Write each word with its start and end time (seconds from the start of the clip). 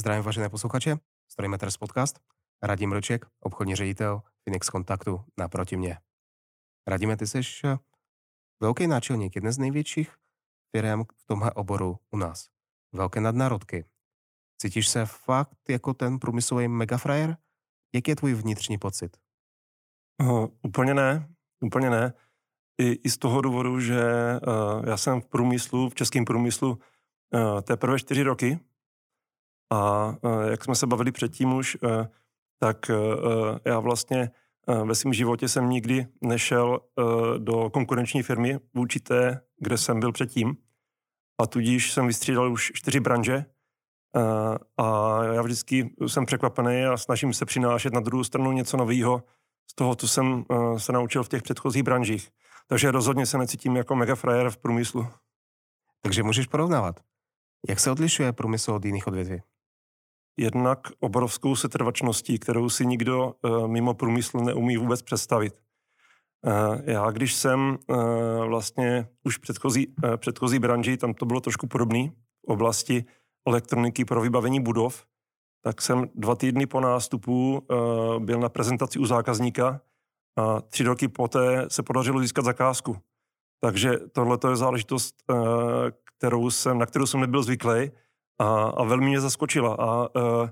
Zdravím 0.00 0.22
vážené 0.22 0.48
posluchače, 0.48 0.96
Storymeters 1.28 1.76
podcast. 1.76 2.20
Radim 2.62 2.92
Roček, 2.92 3.26
obchodní 3.40 3.76
ředitel 3.76 4.22
Phoenix 4.44 4.70
Kontaktu 4.70 5.24
naproti 5.38 5.76
mě. 5.76 5.98
Radíme, 6.86 7.16
ty 7.16 7.26
jsi 7.26 7.40
eh, 7.64 7.76
velký 8.60 8.86
náčelník, 8.86 9.34
jedné 9.34 9.52
z 9.52 9.58
největších 9.58 10.16
firm 10.76 11.04
v 11.16 11.24
tomhle 11.26 11.52
oboru 11.52 11.98
u 12.10 12.16
nás. 12.16 12.48
Velké 12.92 13.20
nadnárodky. 13.20 13.84
Cítíš 14.58 14.88
se 14.88 15.06
fakt 15.06 15.68
jako 15.68 15.94
ten 15.94 16.18
průmyslový 16.18 16.68
megafrajer? 16.68 17.36
Jaký 17.94 18.10
je 18.10 18.16
tvůj 18.16 18.34
vnitřní 18.34 18.78
pocit? 18.78 19.16
Uh, 20.22 20.46
úplně 20.62 20.94
ne, 20.94 21.28
úplně 21.60 21.90
ne. 21.90 22.12
I, 22.80 22.92
i 22.92 23.10
z 23.10 23.18
toho 23.18 23.40
důvodu, 23.40 23.80
že 23.80 24.04
uh, 24.46 24.88
já 24.88 24.96
jsem 24.96 25.20
v 25.20 25.26
průmyslu, 25.26 25.88
v 25.88 25.94
českém 25.94 26.24
průmyslu 26.24 26.70
uh, 26.70 27.60
teprve 27.60 27.98
čtyři 27.98 28.22
roky 28.22 28.60
a 29.72 30.06
uh, 30.22 30.42
jak 30.50 30.64
jsme 30.64 30.74
se 30.74 30.86
bavili 30.86 31.12
předtím 31.12 31.52
už, 31.52 31.76
uh, 31.82 31.90
tak 32.58 32.90
uh, 32.90 33.58
já 33.64 33.80
vlastně 33.80 34.30
ve 34.84 34.94
svém 34.94 35.12
životě 35.12 35.48
jsem 35.48 35.70
nikdy 35.70 36.06
nešel 36.20 36.80
do 37.38 37.70
konkurenční 37.70 38.22
firmy 38.22 38.58
vůči 38.74 39.00
té, 39.00 39.40
kde 39.58 39.78
jsem 39.78 40.00
byl 40.00 40.12
předtím. 40.12 40.56
A 41.40 41.46
tudíž 41.46 41.92
jsem 41.92 42.06
vystřídal 42.06 42.52
už 42.52 42.72
čtyři 42.74 43.00
branže 43.00 43.44
a 44.76 45.18
já 45.24 45.42
vždycky 45.42 45.94
jsem 46.06 46.26
překvapený 46.26 46.84
a 46.84 46.96
snažím 46.96 47.34
se 47.34 47.44
přinášet 47.46 47.92
na 47.92 48.00
druhou 48.00 48.24
stranu 48.24 48.52
něco 48.52 48.76
nového 48.76 49.22
z 49.70 49.74
toho, 49.74 49.94
co 49.94 50.08
jsem 50.08 50.44
se 50.76 50.92
naučil 50.92 51.24
v 51.24 51.28
těch 51.28 51.42
předchozích 51.42 51.82
branžích. 51.82 52.30
Takže 52.66 52.90
rozhodně 52.90 53.26
se 53.26 53.38
necítím 53.38 53.76
jako 53.76 53.96
mega 53.96 54.14
frajer 54.14 54.50
v 54.50 54.56
průmyslu. 54.56 55.06
Takže 56.02 56.22
můžeš 56.22 56.46
porovnávat. 56.46 57.00
Jak 57.68 57.80
se 57.80 57.90
odlišuje 57.90 58.32
průmysl 58.32 58.72
od 58.72 58.84
jiných 58.84 59.06
odvětví? 59.06 59.42
Jednak 60.36 60.78
obrovskou 61.00 61.56
setrvačností, 61.56 62.38
kterou 62.38 62.68
si 62.68 62.86
nikdo 62.86 63.34
uh, 63.42 63.68
mimo 63.68 63.94
průmysl 63.94 64.38
neumí 64.38 64.76
vůbec 64.76 65.02
představit. 65.02 65.54
Uh, 66.46 66.78
já, 66.84 67.10
když 67.10 67.34
jsem 67.34 67.78
uh, 67.86 67.96
vlastně 68.46 69.08
už 69.24 69.38
předchozí, 69.38 69.94
předchozí 70.16 70.58
branži, 70.58 70.96
tam 70.96 71.14
to 71.14 71.26
bylo 71.26 71.40
trošku 71.40 71.66
podobné, 71.66 72.08
v 72.46 72.48
oblasti 72.48 73.04
elektroniky 73.46 74.04
pro 74.04 74.20
vybavení 74.20 74.60
budov, 74.60 75.06
tak 75.64 75.82
jsem 75.82 76.10
dva 76.14 76.34
týdny 76.34 76.66
po 76.66 76.80
nástupu 76.80 77.66
byl 78.18 78.40
na 78.40 78.48
prezentaci 78.48 78.98
u 78.98 79.06
zákazníka 79.06 79.80
a 80.36 80.60
tři 80.60 80.84
roky 80.84 81.08
poté 81.08 81.64
se 81.68 81.82
podařilo 81.82 82.20
získat 82.20 82.44
zakázku. 82.44 82.96
Takže 83.60 83.98
tohle 84.12 84.38
je 84.50 84.56
záležitost, 84.56 85.14
kterou 86.18 86.50
jsem, 86.50 86.78
na 86.78 86.86
kterou 86.86 87.06
jsem 87.06 87.20
nebyl 87.20 87.42
zvyklý 87.42 87.90
a, 88.38 88.64
a 88.64 88.84
velmi 88.84 89.06
mě 89.06 89.20
zaskočila. 89.20 89.76
A 89.78 90.16
uh, 90.16 90.48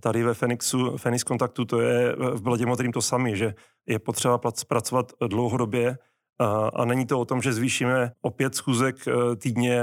tady 0.00 0.22
ve 0.22 0.34
Fenixu, 0.34 0.96
Fenix 0.96 1.24
Kontaktu, 1.24 1.64
to 1.64 1.80
je 1.80 2.16
v 2.16 2.42
Bladě 2.42 2.66
Modrým 2.66 2.92
to 2.92 3.02
sami, 3.02 3.36
že 3.36 3.54
je 3.86 3.98
potřeba 3.98 4.40
pracovat 4.68 5.12
dlouhodobě 5.26 5.98
a, 6.38 6.68
a 6.74 6.84
není 6.84 7.06
to 7.06 7.20
o 7.20 7.24
tom, 7.24 7.42
že 7.42 7.52
zvýšíme 7.52 8.12
o 8.20 8.30
pět 8.30 8.54
schůzek 8.54 8.96
týdně 9.36 9.82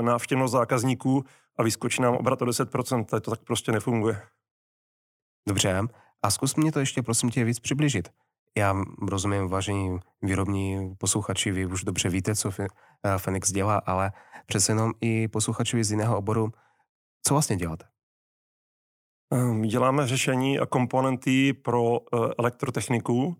návštěvnost 0.00 0.52
zákazníků, 0.52 1.24
a 1.58 1.62
vyskočí 1.62 2.02
nám 2.02 2.14
obrat 2.14 2.42
o 2.42 2.44
10%, 2.44 3.20
to 3.20 3.30
tak 3.30 3.40
prostě 3.40 3.72
nefunguje. 3.72 4.22
Dobře, 5.48 5.80
a 6.22 6.30
zkus 6.30 6.56
mě 6.56 6.72
to 6.72 6.80
ještě 6.80 7.02
prosím 7.02 7.30
tě 7.30 7.44
víc 7.44 7.60
přiblížit. 7.60 8.08
Já 8.58 8.76
rozumím, 9.02 9.48
vážení 9.48 9.98
výrobní 10.22 10.94
posluchači, 10.98 11.50
vy 11.50 11.66
už 11.66 11.84
dobře 11.84 12.08
víte, 12.08 12.34
co 12.34 12.50
Fenix 13.18 13.52
dělá, 13.52 13.76
ale 13.86 14.12
přece 14.46 14.72
jenom 14.72 14.92
i 15.00 15.28
posluchači 15.28 15.84
z 15.84 15.90
jiného 15.90 16.18
oboru, 16.18 16.52
co 17.26 17.34
vlastně 17.34 17.56
děláte? 17.56 17.84
Ehm, 19.32 19.62
děláme 19.62 20.06
řešení 20.06 20.58
a 20.58 20.66
komponenty 20.66 21.52
pro 21.52 22.00
eh, 22.00 22.34
elektrotechniku 22.38 23.36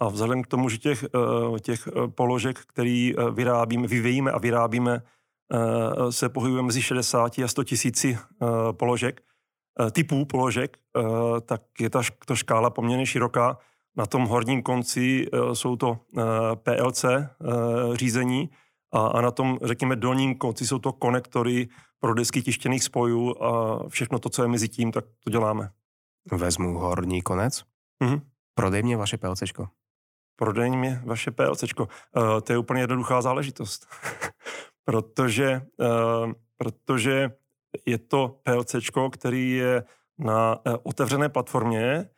a 0.00 0.08
vzhledem 0.08 0.42
k 0.42 0.46
tomu, 0.46 0.68
že 0.68 0.78
těch, 0.78 1.04
eh, 1.04 1.60
těch 1.60 1.86
eh, 1.88 2.08
položek, 2.08 2.58
který 2.58 3.14
vyrábíme, 3.32 3.86
vyvíjíme 3.86 4.30
a 4.30 4.38
vyrábíme, 4.38 5.02
Eh, 5.52 6.12
se 6.12 6.28
pohybuje 6.28 6.62
mezi 6.62 6.82
60 6.82 7.38
a 7.38 7.48
100 7.48 7.64
tisíci 7.64 8.18
eh, 8.18 8.46
položek, 8.72 9.20
eh, 9.80 9.90
typů 9.90 10.24
položek, 10.24 10.76
tak 11.44 11.62
je 11.80 11.90
ta 11.90 12.02
to 12.26 12.36
škála 12.36 12.70
poměrně 12.70 13.06
široká. 13.06 13.58
Na 13.96 14.06
tom 14.06 14.24
horním 14.24 14.62
konci 14.62 15.26
jsou 15.52 15.76
to 15.76 15.98
PLC 16.54 17.04
řízení 17.92 18.50
a, 18.92 19.20
na 19.20 19.30
tom, 19.30 19.58
řekněme, 19.62 19.96
dolním 19.96 20.34
konci 20.34 20.66
jsou 20.66 20.78
to 20.78 20.92
konektory 20.92 21.68
pro 22.00 22.14
desky 22.14 22.42
tištěných 22.42 22.84
spojů 22.84 23.42
a 23.42 23.78
všechno 23.88 24.18
to, 24.18 24.28
co 24.28 24.42
je 24.42 24.48
mezi 24.48 24.68
tím, 24.68 24.92
tak 24.92 25.04
to 25.24 25.30
děláme. 25.30 25.70
Vezmu 26.32 26.78
horní 26.78 27.22
konec. 27.22 27.64
Mm-hmm. 28.04 28.20
Prodej 28.54 28.82
mě 28.82 28.96
vaše 28.96 29.18
PLCčko. 29.18 29.68
Prodej 30.36 30.70
mě 30.70 31.02
vaše 31.04 31.30
PLCčko. 31.30 31.82
Uh, 32.16 32.40
to 32.40 32.52
je 32.52 32.58
úplně 32.58 32.80
jednoduchá 32.80 33.22
záležitost. 33.22 33.86
protože, 34.84 35.62
uh, 35.76 36.32
protože 36.56 37.32
je 37.86 37.98
to 37.98 38.40
PLC, 38.42 38.74
který 39.12 39.50
je 39.50 39.84
na 40.18 40.56
uh, 40.66 40.76
otevřené 40.82 41.28
platformě, 41.28 42.08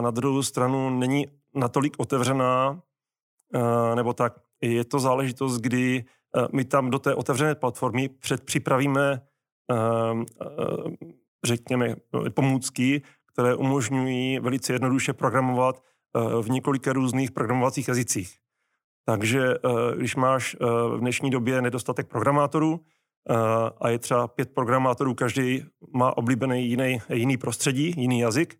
na 0.00 0.10
druhou 0.10 0.42
stranu 0.42 0.90
není 0.90 1.26
natolik 1.54 1.94
otevřená, 1.98 2.70
uh, 2.70 3.96
nebo 3.96 4.12
tak, 4.12 4.32
je 4.60 4.84
to 4.84 5.00
záležitost, 5.00 5.58
kdy 5.58 6.04
uh, 6.36 6.46
my 6.52 6.64
tam 6.64 6.90
do 6.90 6.98
té 6.98 7.14
otevřené 7.14 7.54
platformy 7.54 8.08
předpřipravíme, 8.08 9.20
řekněme, 11.44 11.96
pomůcky, 12.34 13.02
které 13.32 13.54
umožňují 13.54 14.38
velice 14.38 14.72
jednoduše 14.72 15.12
programovat 15.12 15.82
v 16.42 16.50
několika 16.50 16.92
různých 16.92 17.30
programovacích 17.30 17.88
jazycích. 17.88 18.38
Takže 19.06 19.54
eh, 19.54 19.96
když 19.96 20.16
máš 20.16 20.56
eh, 20.60 20.64
v 20.66 21.00
dnešní 21.00 21.30
době 21.30 21.62
nedostatek 21.62 22.08
programátorů 22.08 22.80
eh, 22.80 23.34
a 23.80 23.88
je 23.88 23.98
třeba 23.98 24.28
pět 24.28 24.54
programátorů, 24.54 25.14
každý 25.14 25.62
má 25.92 26.16
oblíbený 26.16 26.68
jiný, 26.68 26.98
jiný 27.08 27.36
prostředí, 27.36 27.94
jiný 27.96 28.20
jazyk, 28.20 28.58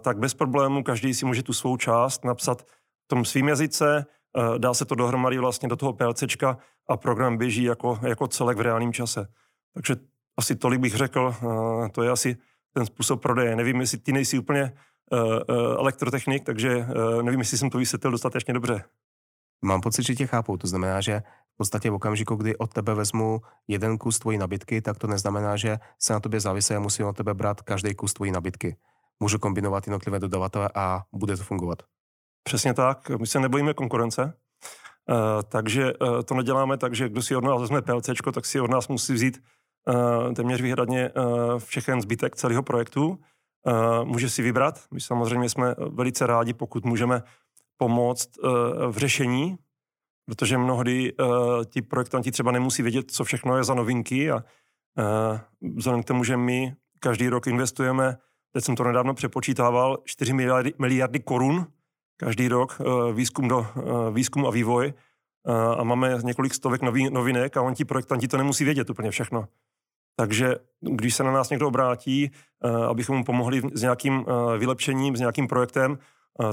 tak 0.00 0.18
bez 0.18 0.34
problému 0.34 0.82
každý 0.82 1.14
si 1.14 1.26
může 1.26 1.42
tu 1.42 1.52
svou 1.52 1.76
část 1.76 2.24
napsat 2.24 2.62
v 2.62 3.06
tom 3.06 3.24
svým 3.24 3.48
jazyce, 3.48 4.06
dá 4.58 4.74
se 4.74 4.84
to 4.84 4.94
dohromady 4.94 5.38
vlastně 5.38 5.68
do 5.68 5.76
toho 5.76 5.92
PLCčka 5.92 6.58
a 6.88 6.96
program 6.96 7.36
běží 7.36 7.62
jako, 7.62 7.98
jako 8.02 8.28
celek 8.28 8.58
v 8.58 8.60
reálném 8.60 8.92
čase. 8.92 9.26
Takže 9.74 9.96
asi 10.36 10.56
tolik 10.56 10.80
bych 10.80 10.94
řekl, 10.94 11.34
to 11.92 12.02
je 12.02 12.10
asi 12.10 12.36
ten 12.74 12.86
způsob 12.86 13.22
prodeje. 13.22 13.56
Nevím, 13.56 13.80
jestli 13.80 13.98
ty 13.98 14.12
nejsi 14.12 14.38
úplně 14.38 14.72
elektrotechnik, 15.78 16.44
takže 16.44 16.86
nevím, 17.22 17.40
jestli 17.40 17.58
jsem 17.58 17.70
to 17.70 17.78
vysvětlil 17.78 18.10
dostatečně 18.10 18.54
dobře. 18.54 18.84
Mám 19.64 19.80
pocit, 19.80 20.02
že 20.02 20.14
tě 20.14 20.26
chápu. 20.26 20.56
To 20.56 20.66
znamená, 20.66 21.00
že 21.00 21.22
v 21.54 21.56
podstatě 21.56 21.90
v 21.90 21.94
okamžiku, 21.94 22.34
kdy 22.34 22.56
od 22.56 22.72
tebe 22.72 22.94
vezmu 22.94 23.40
jeden 23.68 23.98
kus 23.98 24.18
tvojí 24.18 24.38
nabídky, 24.38 24.82
tak 24.82 24.98
to 24.98 25.06
neznamená, 25.06 25.56
že 25.56 25.78
se 25.98 26.12
na 26.12 26.20
tobě 26.20 26.40
závisí 26.40 26.74
a 26.74 26.80
musím 26.80 27.06
od 27.06 27.16
tebe 27.16 27.34
brát 27.34 27.62
každý 27.62 27.94
kus 27.94 28.12
tvojí 28.12 28.32
nabídky. 28.32 28.76
Můžu 29.22 29.38
kombinovat 29.38 29.86
jednotlivé 29.86 30.18
dodavatele 30.18 30.70
a 30.74 31.02
bude 31.12 31.36
to 31.36 31.44
fungovat. 31.44 31.82
Přesně 32.42 32.74
tak. 32.74 33.10
My 33.10 33.26
se 33.26 33.40
nebojíme 33.40 33.74
konkurence. 33.74 34.24
Uh, 34.24 35.42
takže 35.48 35.94
uh, 35.94 36.22
to 36.22 36.34
neděláme 36.34 36.76
tak, 36.76 36.94
že 36.94 37.08
kdo 37.08 37.22
si 37.22 37.36
od 37.36 37.44
nás 37.44 37.60
vezme 37.60 37.82
PLC, 37.82 38.10
tak 38.34 38.46
si 38.46 38.60
od 38.60 38.70
nás 38.70 38.88
musí 38.88 39.12
vzít 39.12 39.42
uh, 39.88 40.32
téměř 40.34 40.60
výhradně 40.60 41.10
všechen 41.58 42.00
zbytek 42.00 42.36
celého 42.36 42.62
projektu. 42.62 43.18
Může 44.04 44.30
si 44.30 44.42
vybrat. 44.42 44.84
My 44.90 45.00
samozřejmě 45.00 45.48
jsme 45.48 45.74
velice 45.78 46.26
rádi, 46.26 46.54
pokud 46.54 46.84
můžeme 46.84 47.22
pomoct 47.76 48.30
v 48.90 48.96
řešení, 48.96 49.58
protože 50.26 50.58
mnohdy 50.58 51.12
ti 51.64 51.82
projektanti 51.82 52.30
třeba 52.30 52.52
nemusí 52.52 52.82
vědět, 52.82 53.10
co 53.10 53.24
všechno 53.24 53.56
je 53.56 53.64
za 53.64 53.74
novinky 53.74 54.30
a 54.30 54.44
vzhledem 55.76 56.02
k 56.02 56.06
tomu, 56.06 56.24
že 56.24 56.36
my 56.36 56.74
každý 57.00 57.28
rok 57.28 57.46
investujeme, 57.46 58.16
teď 58.52 58.64
jsem 58.64 58.76
to 58.76 58.84
nedávno 58.84 59.14
přepočítával, 59.14 59.98
4 60.04 60.32
miliardy, 60.32 60.72
miliardy 60.78 61.20
korun 61.20 61.66
každý 62.16 62.48
rok 62.48 62.80
uh, 62.80 63.12
výzkum, 63.12 63.48
do, 63.48 63.58
uh, 63.58 64.14
výzkum 64.14 64.46
a 64.46 64.50
vývoj 64.50 64.92
uh, 65.48 65.54
a 65.54 65.84
máme 65.84 66.18
několik 66.24 66.54
stovek 66.54 66.82
nový, 66.82 67.10
novinek 67.10 67.56
a 67.56 67.62
on 67.62 67.74
ti 67.74 67.84
projektanti 67.84 68.28
to 68.28 68.36
nemusí 68.36 68.64
vědět 68.64 68.90
úplně 68.90 69.10
všechno. 69.10 69.48
Takže 70.16 70.56
když 70.80 71.14
se 71.14 71.24
na 71.24 71.32
nás 71.32 71.50
někdo 71.50 71.68
obrátí, 71.68 72.30
abychom 72.88 73.16
mu 73.16 73.24
pomohli 73.24 73.62
s 73.74 73.82
nějakým 73.82 74.24
vylepšením, 74.58 75.16
s 75.16 75.20
nějakým 75.20 75.48
projektem, 75.48 75.98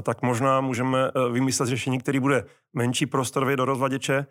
tak 0.02 0.22
možná 0.22 0.60
můžeme 0.60 1.10
vymyslet 1.32 1.68
řešení, 1.68 1.98
který 1.98 2.20
bude 2.20 2.44
menší 2.72 3.06
prostorově 3.06 3.56
do 3.56 3.64
rozvaděče, 3.64 4.26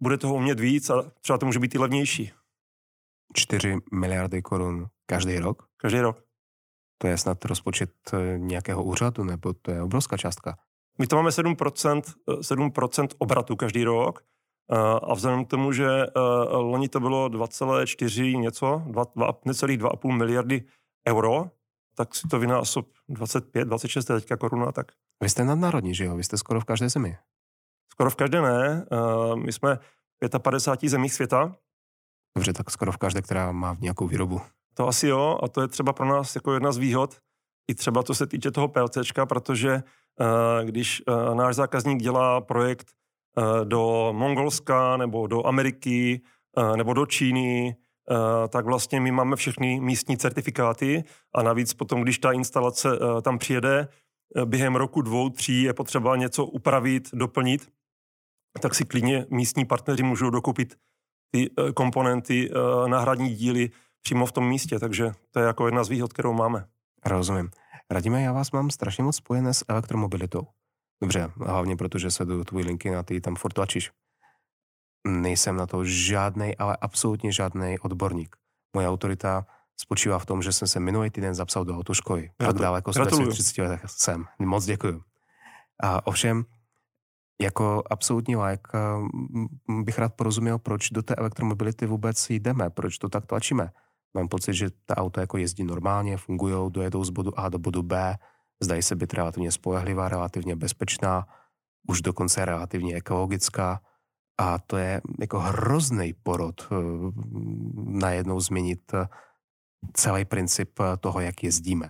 bude 0.00 0.16
toho 0.18 0.34
umět 0.34 0.60
víc 0.60 0.90
a 0.90 1.10
třeba 1.20 1.38
to 1.38 1.46
může 1.46 1.58
být 1.58 1.74
i 1.74 1.78
levnější. 1.78 2.32
4 3.34 3.76
miliardy 3.92 4.42
korun 4.42 4.86
každý 5.06 5.38
rok? 5.38 5.62
Každý 5.76 6.00
rok. 6.00 6.31
To 7.02 7.08
je 7.08 7.18
snad 7.18 7.44
rozpočet 7.44 7.90
e, 8.12 8.38
nějakého 8.38 8.84
úřadu, 8.84 9.24
nebo 9.24 9.52
to 9.52 9.70
je 9.70 9.82
obrovská 9.82 10.16
částka? 10.16 10.58
My 10.98 11.06
to 11.06 11.16
máme 11.16 11.30
7%, 11.30 12.02
7% 12.28 13.04
e, 13.04 13.08
obratu 13.18 13.56
každý 13.56 13.84
rok 13.84 14.24
A 15.02 15.14
vzhledem 15.14 15.44
k 15.44 15.48
tomu, 15.48 15.72
že 15.72 16.06
loni 16.50 16.88
to 16.88 17.00
bylo 17.00 17.28
2,4 17.28 18.36
něco, 18.36 18.82
2, 18.86 19.04
2, 19.16 19.32
necelých 19.44 19.78
2,5 19.78 20.16
miliardy 20.16 20.64
euro, 21.08 21.50
tak 21.94 22.14
si 22.14 22.28
to 22.28 22.38
vynásob 22.38 22.88
25, 23.08 23.64
26 23.64 24.04
teďka 24.04 24.36
koruna, 24.36 24.72
tak... 24.72 24.92
Vy 25.22 25.28
jste 25.28 25.44
nadnárodní, 25.44 25.94
že 25.94 26.04
jo? 26.04 26.16
Vy 26.16 26.24
jste 26.24 26.38
skoro 26.38 26.60
v 26.60 26.64
každé 26.64 26.88
zemi. 26.88 27.16
Skoro 27.92 28.10
v 28.10 28.16
každé 28.16 28.42
ne. 28.42 28.86
My 29.34 29.52
jsme 29.52 29.78
55 30.38 30.88
zemích 30.88 31.14
světa. 31.14 31.54
Dobře, 32.36 32.52
tak 32.52 32.70
skoro 32.70 32.92
v 32.92 32.96
každé, 32.96 33.22
která 33.22 33.52
má 33.52 33.76
nějakou 33.80 34.06
výrobu. 34.06 34.40
To 34.74 34.88
asi 34.88 35.08
jo, 35.08 35.38
a 35.42 35.48
to 35.48 35.60
je 35.60 35.68
třeba 35.68 35.92
pro 35.92 36.06
nás 36.06 36.34
jako 36.34 36.54
jedna 36.54 36.72
z 36.72 36.78
výhod, 36.78 37.16
i 37.70 37.74
třeba 37.74 38.02
to 38.02 38.14
se 38.14 38.26
týče 38.26 38.50
toho 38.50 38.68
PLCčka, 38.68 39.26
protože 39.26 39.82
když 40.64 41.02
náš 41.34 41.56
zákazník 41.56 42.02
dělá 42.02 42.40
projekt 42.40 42.86
do 43.64 44.12
Mongolska 44.12 44.96
nebo 44.96 45.26
do 45.26 45.46
Ameriky 45.46 46.20
nebo 46.76 46.94
do 46.94 47.06
Číny, 47.06 47.76
tak 48.48 48.64
vlastně 48.64 49.00
my 49.00 49.12
máme 49.12 49.36
všechny 49.36 49.80
místní 49.80 50.16
certifikáty 50.16 51.04
a 51.34 51.42
navíc 51.42 51.74
potom, 51.74 52.02
když 52.02 52.18
ta 52.18 52.32
instalace 52.32 52.88
tam 53.22 53.38
přijede, 53.38 53.88
během 54.44 54.76
roku, 54.76 55.02
dvou, 55.02 55.28
tří 55.28 55.62
je 55.62 55.74
potřeba 55.74 56.16
něco 56.16 56.46
upravit, 56.46 57.08
doplnit, 57.12 57.68
tak 58.60 58.74
si 58.74 58.84
klidně 58.84 59.26
místní 59.30 59.64
partneři 59.64 60.02
můžou 60.02 60.30
dokupit 60.30 60.74
ty 61.30 61.50
komponenty, 61.74 62.50
náhradní 62.86 63.34
díly 63.34 63.70
přímo 64.02 64.26
v 64.26 64.32
tom 64.32 64.48
místě, 64.48 64.78
takže 64.78 65.12
to 65.30 65.40
je 65.40 65.46
jako 65.46 65.66
jedna 65.66 65.84
z 65.84 65.88
výhod, 65.88 66.12
kterou 66.12 66.32
máme. 66.32 66.66
Rozumím. 67.06 67.50
Radíme, 67.90 68.22
já 68.22 68.32
vás 68.32 68.50
mám 68.50 68.70
strašně 68.70 69.04
moc 69.04 69.16
spojené 69.16 69.54
s 69.54 69.64
elektromobilitou. 69.68 70.46
Dobře, 71.02 71.32
hlavně 71.36 71.76
protože 71.76 72.10
sleduju 72.10 72.44
tvůj 72.44 72.62
linky 72.62 72.90
na 72.90 73.02
ty 73.02 73.20
tam 73.20 73.36
furt 73.36 73.52
tlačíš. 73.52 73.90
Nejsem 75.08 75.56
na 75.56 75.66
to 75.66 75.84
žádný, 75.84 76.56
ale 76.56 76.76
absolutně 76.80 77.32
žádný 77.32 77.78
odborník. 77.78 78.36
Moje 78.76 78.88
autorita 78.88 79.46
spočívá 79.76 80.18
v 80.18 80.26
tom, 80.26 80.42
že 80.42 80.52
jsem 80.52 80.68
se 80.68 80.80
minulý 80.80 81.10
týden 81.10 81.34
zapsal 81.34 81.64
do 81.64 81.76
autoškoly. 81.76 82.30
Tak 82.36 82.56
daleko 82.56 82.92
z 82.92 82.96
30 83.28 83.62
let 83.62 83.80
jsem. 83.86 84.24
Moc 84.38 84.64
děkuju. 84.64 85.02
A 85.82 86.06
ovšem, 86.06 86.44
jako 87.40 87.82
absolutní 87.90 88.36
like 88.36 88.70
bych 89.82 89.98
rád 89.98 90.14
porozuměl, 90.14 90.58
proč 90.58 90.90
do 90.90 91.02
té 91.02 91.14
elektromobility 91.14 91.86
vůbec 91.86 92.30
jdeme, 92.30 92.70
proč 92.70 92.98
to 92.98 93.08
tak 93.08 93.26
tlačíme. 93.26 93.70
Mám 94.14 94.28
pocit, 94.28 94.54
že 94.54 94.70
ta 94.86 94.96
auta 94.96 95.20
jako 95.20 95.38
jezdí 95.38 95.64
normálně, 95.64 96.16
fungují, 96.16 96.70
dojedou 96.72 97.04
z 97.04 97.10
bodu 97.10 97.38
A 97.38 97.48
do 97.48 97.58
bodu 97.58 97.82
B, 97.82 98.18
zdají 98.62 98.82
se 98.82 98.96
být 98.96 99.14
relativně 99.14 99.52
spolehlivá, 99.52 100.08
relativně 100.08 100.56
bezpečná, 100.56 101.26
už 101.88 102.02
dokonce 102.02 102.44
relativně 102.44 102.94
ekologická 102.94 103.80
a 104.38 104.58
to 104.58 104.76
je 104.76 105.00
jako 105.20 105.38
hrozný 105.38 106.12
porod 106.22 106.68
eh, 106.72 106.74
najednou 107.84 108.40
změnit 108.40 108.94
eh, 108.94 109.06
celý 109.92 110.24
princip 110.24 110.80
eh, 110.80 110.96
toho, 110.96 111.20
jak 111.20 111.44
jezdíme. 111.44 111.88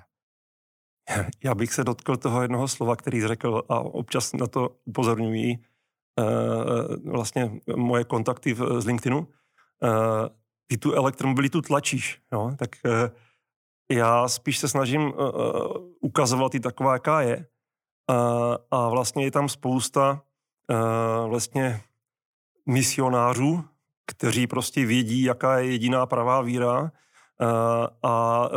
Já 1.44 1.54
bych 1.54 1.72
se 1.72 1.84
dotkl 1.84 2.16
toho 2.16 2.42
jednoho 2.42 2.68
slova, 2.68 2.96
který 2.96 3.26
řekl 3.26 3.62
a 3.68 3.80
občas 3.80 4.32
na 4.32 4.46
to 4.46 4.76
upozorňují 4.84 5.64
vlastně 7.04 7.60
moje 7.76 8.04
kontakty 8.04 8.54
z 8.78 8.86
LinkedInu 8.86 9.28
ty 10.72 10.78
tu 10.78 10.92
elektromobilitu 10.92 11.62
tlačíš, 11.62 12.20
jo? 12.32 12.52
tak 12.56 12.70
uh, 12.84 12.92
já 13.90 14.28
spíš 14.28 14.58
se 14.58 14.68
snažím 14.68 15.02
uh, 15.02 15.12
ukazovat 16.00 16.54
i 16.54 16.60
taková, 16.60 16.92
jaká 16.92 17.20
je. 17.20 17.46
A 18.70 18.88
vlastně 18.88 19.24
je 19.24 19.30
tam 19.30 19.48
spousta 19.48 20.22
vlastně 21.28 21.80
misionářů, 22.66 23.64
kteří 24.06 24.46
prostě 24.46 24.86
vědí, 24.86 25.22
jaká 25.22 25.58
je 25.58 25.70
jediná 25.70 26.06
pravá 26.06 26.40
víra 26.40 26.92
a 28.02 28.48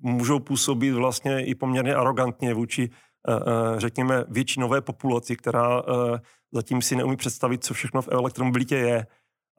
můžou 0.00 0.40
působit 0.40 0.92
vlastně 0.92 1.44
i 1.46 1.54
poměrně 1.54 1.94
arrogantně 1.94 2.54
vůči, 2.54 2.90
řekněme, 3.76 4.24
většinové 4.28 4.80
populaci, 4.80 5.36
která 5.36 5.82
zatím 6.52 6.82
si 6.82 6.96
neumí 6.96 7.16
představit, 7.16 7.64
co 7.64 7.74
všechno 7.74 8.02
v 8.02 8.08
elektromobilitě 8.08 8.76
je. 8.76 9.06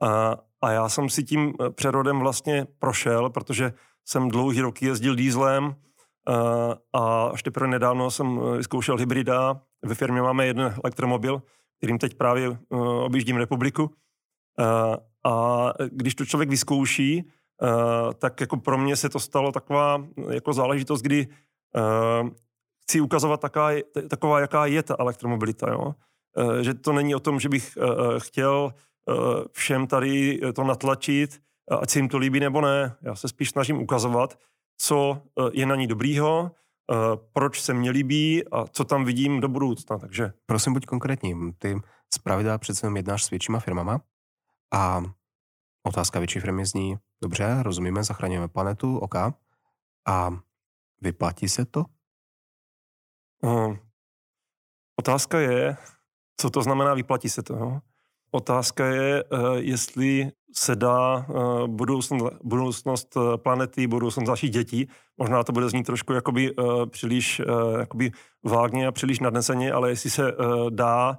A, 0.02 0.36
a 0.62 0.70
já 0.70 0.88
jsem 0.88 1.08
si 1.08 1.24
tím 1.24 1.54
eh, 1.60 1.70
přerodem 1.70 2.18
vlastně 2.18 2.66
prošel, 2.78 3.30
protože 3.30 3.72
jsem 4.04 4.28
dlouhý 4.28 4.60
roky 4.60 4.86
jezdil 4.86 5.14
dýzlem 5.14 5.64
a, 6.26 6.32
eh, 6.32 6.74
a 6.92 7.26
až 7.26 7.42
teprve 7.42 7.66
nedávno 7.66 8.10
jsem 8.10 8.40
eh, 8.40 8.56
vyzkoušel 8.56 8.96
hybrida. 8.96 9.60
Ve 9.84 9.94
firmě 9.94 10.22
máme 10.22 10.46
jeden 10.46 10.74
elektromobil, 10.84 11.42
kterým 11.78 11.98
teď 11.98 12.14
právě 12.14 12.58
objíždím 13.04 13.36
republiku. 13.36 13.90
A, 15.24 15.72
když 15.90 16.14
to 16.14 16.24
člověk 16.24 16.50
vyzkouší, 16.50 17.30
tak 18.18 18.40
jako 18.40 18.56
pro 18.56 18.78
mě 18.78 18.96
se 18.96 19.08
to 19.08 19.20
stalo 19.20 19.52
taková 19.52 20.06
jako 20.30 20.52
záležitost, 20.52 21.02
kdy 21.02 21.28
chci 22.82 23.00
ukazovat 23.00 23.40
taká, 23.40 23.68
taková, 24.08 24.40
jaká 24.40 24.66
je 24.66 24.82
ta 24.82 24.96
elektromobilita. 24.98 25.70
Jo? 25.70 25.94
Že 26.60 26.74
to 26.74 26.92
není 26.92 27.14
o 27.14 27.20
tom, 27.20 27.40
že 27.40 27.48
bych 27.48 27.78
chtěl 28.18 28.72
všem 29.52 29.86
tady 29.86 30.40
to 30.54 30.64
natlačit, 30.64 31.40
ať 31.80 31.90
se 31.90 31.98
jim 31.98 32.08
to 32.08 32.18
líbí 32.18 32.40
nebo 32.40 32.60
ne. 32.60 32.96
Já 33.02 33.14
se 33.14 33.28
spíš 33.28 33.50
snažím 33.50 33.82
ukazovat, 33.82 34.38
co 34.76 35.22
eh, 35.22 35.42
je 35.52 35.66
na 35.66 35.74
ní 35.74 35.86
dobrýho, 35.86 36.50
eh, 36.50 36.94
proč 37.32 37.62
se 37.62 37.74
mně 37.74 37.90
líbí 37.90 38.48
a 38.48 38.66
co 38.66 38.84
tam 38.84 39.04
vidím 39.04 39.40
do 39.40 39.48
budoucna. 39.48 39.98
Takže... 39.98 40.32
Prosím, 40.46 40.72
buď 40.72 40.86
konkrétní. 40.86 41.52
Ty 41.58 41.80
z 42.14 42.18
pravidla 42.18 42.58
přece 42.58 42.88
jednáš 42.96 43.24
s 43.24 43.30
většíma 43.30 43.60
firmama 43.60 44.00
a 44.74 45.02
otázka 45.86 46.18
větší 46.18 46.40
firmy 46.40 46.66
zní, 46.66 46.96
dobře, 47.22 47.62
rozumíme, 47.62 48.04
zachraňujeme 48.04 48.48
planetu, 48.48 48.98
OK. 48.98 49.14
A 50.08 50.30
vyplatí 51.00 51.48
se 51.48 51.64
to? 51.64 51.84
Uh, 53.42 53.76
otázka 54.98 55.38
je, 55.38 55.76
co 56.36 56.50
to 56.50 56.62
znamená 56.62 56.94
vyplatí 56.94 57.28
se 57.28 57.42
to. 57.42 57.56
No? 57.56 57.82
Otázka 58.36 58.86
je, 58.86 59.24
eh, 59.24 59.36
jestli 59.56 60.30
se 60.52 60.76
dá 60.76 61.26
eh, 61.28 61.32
budoucnost, 61.66 62.34
budoucnost 62.44 63.16
eh, 63.16 63.36
planety, 63.36 63.86
budoucnost 63.86 64.28
našich 64.28 64.50
dětí. 64.50 64.88
Možná 65.18 65.44
to 65.44 65.52
bude 65.52 65.68
znít 65.68 65.86
trošku 65.86 66.12
jakoby 66.12 66.54
příliš 66.90 67.42
jakoby 67.78 68.10
vágně 68.44 68.86
a 68.86 68.92
příliš 68.92 69.20
nadneseně, 69.20 69.72
ale 69.72 69.90
jestli 69.90 70.10
se 70.10 70.32
dá 70.70 71.18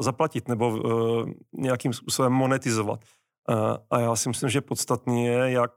zaplatit 0.00 0.48
nebo 0.48 0.82
nějakým 1.52 1.92
způsobem 1.92 2.32
monetizovat. 2.32 3.00
A 3.90 4.00
já 4.00 4.16
si 4.16 4.28
myslím, 4.28 4.50
že 4.50 4.60
podstatný 4.60 5.26
je, 5.26 5.50
jak, 5.50 5.72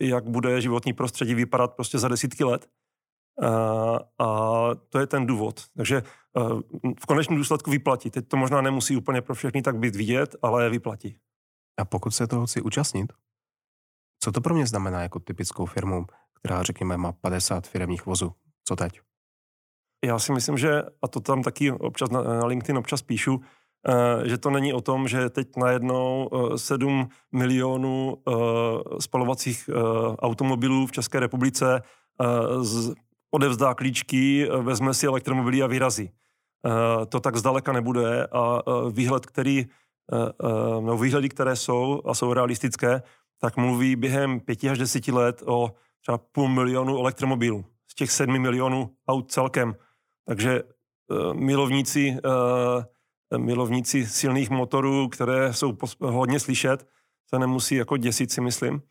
jak 0.00 0.24
bude 0.24 0.60
životní 0.60 0.92
prostředí 0.92 1.34
vypadat 1.34 1.74
prostě 1.74 1.98
za 1.98 2.08
desítky 2.08 2.44
let. 2.44 2.66
A 4.18 4.26
to 4.88 4.98
je 4.98 5.06
ten 5.06 5.26
důvod. 5.26 5.60
Takže 5.76 6.02
v 7.00 7.06
konečném 7.06 7.38
důsledku 7.38 7.70
vyplatí. 7.70 8.10
Teď 8.10 8.28
to 8.28 8.36
možná 8.36 8.60
nemusí 8.60 8.96
úplně 8.96 9.22
pro 9.22 9.34
všechny 9.34 9.62
tak 9.62 9.76
být 9.76 9.96
vidět, 9.96 10.36
ale 10.42 10.70
vyplatí. 10.70 11.16
A 11.78 11.84
pokud 11.84 12.10
se 12.10 12.26
toho 12.26 12.46
chci 12.46 12.60
účastnit, 12.60 13.12
co 14.22 14.32
to 14.32 14.40
pro 14.40 14.54
mě 14.54 14.66
znamená 14.66 15.02
jako 15.02 15.18
typickou 15.18 15.66
firmu, 15.66 16.06
která, 16.34 16.62
řekněme, 16.62 16.96
má 16.96 17.12
50 17.12 17.66
firmních 17.66 18.06
vozů? 18.06 18.32
Co 18.64 18.76
teď? 18.76 19.00
Já 20.04 20.18
si 20.18 20.32
myslím, 20.32 20.58
že, 20.58 20.82
a 21.02 21.08
to 21.08 21.20
tam 21.20 21.42
taky 21.42 21.72
občas 21.72 22.10
na, 22.10 22.22
na 22.22 22.46
LinkedIn 22.46 22.78
občas 22.78 23.02
píšu, 23.02 23.40
že 24.24 24.38
to 24.38 24.50
není 24.50 24.72
o 24.72 24.80
tom, 24.80 25.08
že 25.08 25.30
teď 25.30 25.56
najednou 25.56 26.30
7 26.56 27.08
milionů 27.32 28.16
spalovacích 29.00 29.70
automobilů 30.18 30.86
v 30.86 30.92
České 30.92 31.20
republice 31.20 31.82
odevzdá 33.30 33.74
klíčky, 33.74 34.48
vezme 34.62 34.94
si 34.94 35.06
elektromobily 35.06 35.62
a 35.62 35.66
vyrazí. 35.66 36.10
Eh, 36.66 37.06
to 37.06 37.20
tak 37.20 37.36
zdaleka 37.36 37.72
nebude 37.72 38.26
a 38.26 38.62
eh, 38.66 38.90
výhled, 38.90 39.26
který, 39.26 39.66
eh, 40.12 40.46
no 40.80 40.98
výhledy, 40.98 41.28
které 41.28 41.56
jsou 41.56 42.02
a 42.04 42.14
jsou 42.14 42.32
realistické, 42.32 43.02
tak 43.40 43.56
mluví 43.56 43.96
během 43.96 44.40
pěti 44.40 44.70
až 44.70 44.78
deseti 44.78 45.12
let 45.12 45.42
o 45.46 45.72
třeba 46.00 46.18
půl 46.18 46.48
milionu 46.48 46.98
elektromobilů 46.98 47.64
z 47.88 47.94
těch 47.94 48.10
sedmi 48.10 48.38
milionů 48.38 48.90
aut 49.08 49.32
celkem. 49.32 49.74
Takže 50.26 50.62
milovníci, 51.32 52.16
milovníci 53.36 54.06
silných 54.06 54.50
motorů, 54.50 55.08
které 55.08 55.52
jsou 55.52 55.76
hodně 56.00 56.40
slyšet, 56.40 56.86
se 57.28 57.38
nemusí 57.38 57.74
jako 57.74 57.96
děsit, 57.96 58.32
si 58.32 58.40
myslím. 58.40 58.82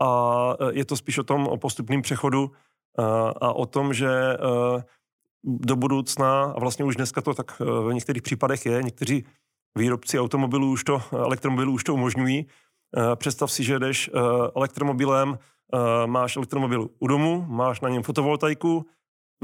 A 0.00 0.54
je 0.70 0.84
to 0.84 0.96
spíš 0.96 1.18
o 1.18 1.22
tom, 1.22 1.46
o 1.46 1.56
postupném 1.56 2.02
přechodu 2.02 2.50
a 3.40 3.52
o 3.52 3.66
tom, 3.66 3.94
že 3.94 4.36
do 5.44 5.76
budoucna, 5.76 6.44
a 6.44 6.60
vlastně 6.60 6.84
už 6.84 6.96
dneska 6.96 7.20
to 7.20 7.34
tak 7.34 7.60
v 7.60 7.92
některých 7.92 8.22
případech 8.22 8.66
je, 8.66 8.82
někteří 8.82 9.24
výrobci 9.78 10.20
automobilů 10.20 10.70
už 10.70 10.84
to, 10.84 11.02
elektromobilů 11.12 11.72
už 11.72 11.84
to 11.84 11.94
umožňují. 11.94 12.46
Představ 13.16 13.52
si, 13.52 13.64
že 13.64 13.78
jdeš 13.78 14.10
elektromobilem, 14.56 15.38
máš 16.06 16.36
elektromobil 16.36 16.88
u 16.98 17.06
domu, 17.06 17.44
máš 17.48 17.80
na 17.80 17.88
něm 17.88 18.02
fotovoltaiku, 18.02 18.86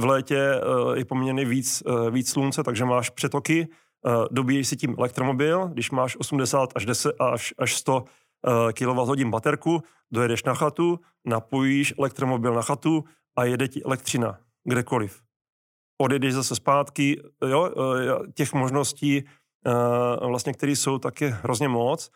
v 0.00 0.04
létě 0.04 0.60
je 0.94 1.04
poměrně 1.04 1.44
víc, 1.44 1.82
víc 2.10 2.30
slunce, 2.30 2.62
takže 2.62 2.84
máš 2.84 3.10
přetoky, 3.10 3.68
dobíješ 4.30 4.68
si 4.68 4.76
tím 4.76 4.94
elektromobil, 4.98 5.68
když 5.68 5.90
máš 5.90 6.16
80 6.16 6.72
až, 6.76 6.86
10, 6.86 7.14
až, 7.20 7.54
až 7.58 7.76
100 7.76 8.04
kWh 8.72 9.24
baterku, 9.24 9.82
dojedeš 10.12 10.44
na 10.44 10.54
chatu, 10.54 11.00
napojíš 11.24 11.94
elektromobil 11.98 12.54
na 12.54 12.62
chatu 12.62 13.04
a 13.38 13.44
jede 13.44 13.68
ti 13.68 13.82
elektřina 13.82 14.38
kdekoliv. 14.64 15.22
Odjedeš 16.00 16.34
zase 16.34 16.56
zpátky, 16.56 17.22
jo, 17.48 17.70
těch 18.34 18.52
možností, 18.52 19.24
vlastně, 20.28 20.52
které 20.52 20.72
jsou, 20.72 20.98
tak 20.98 21.20
je 21.20 21.28
hrozně 21.28 21.68
moc 21.68 22.10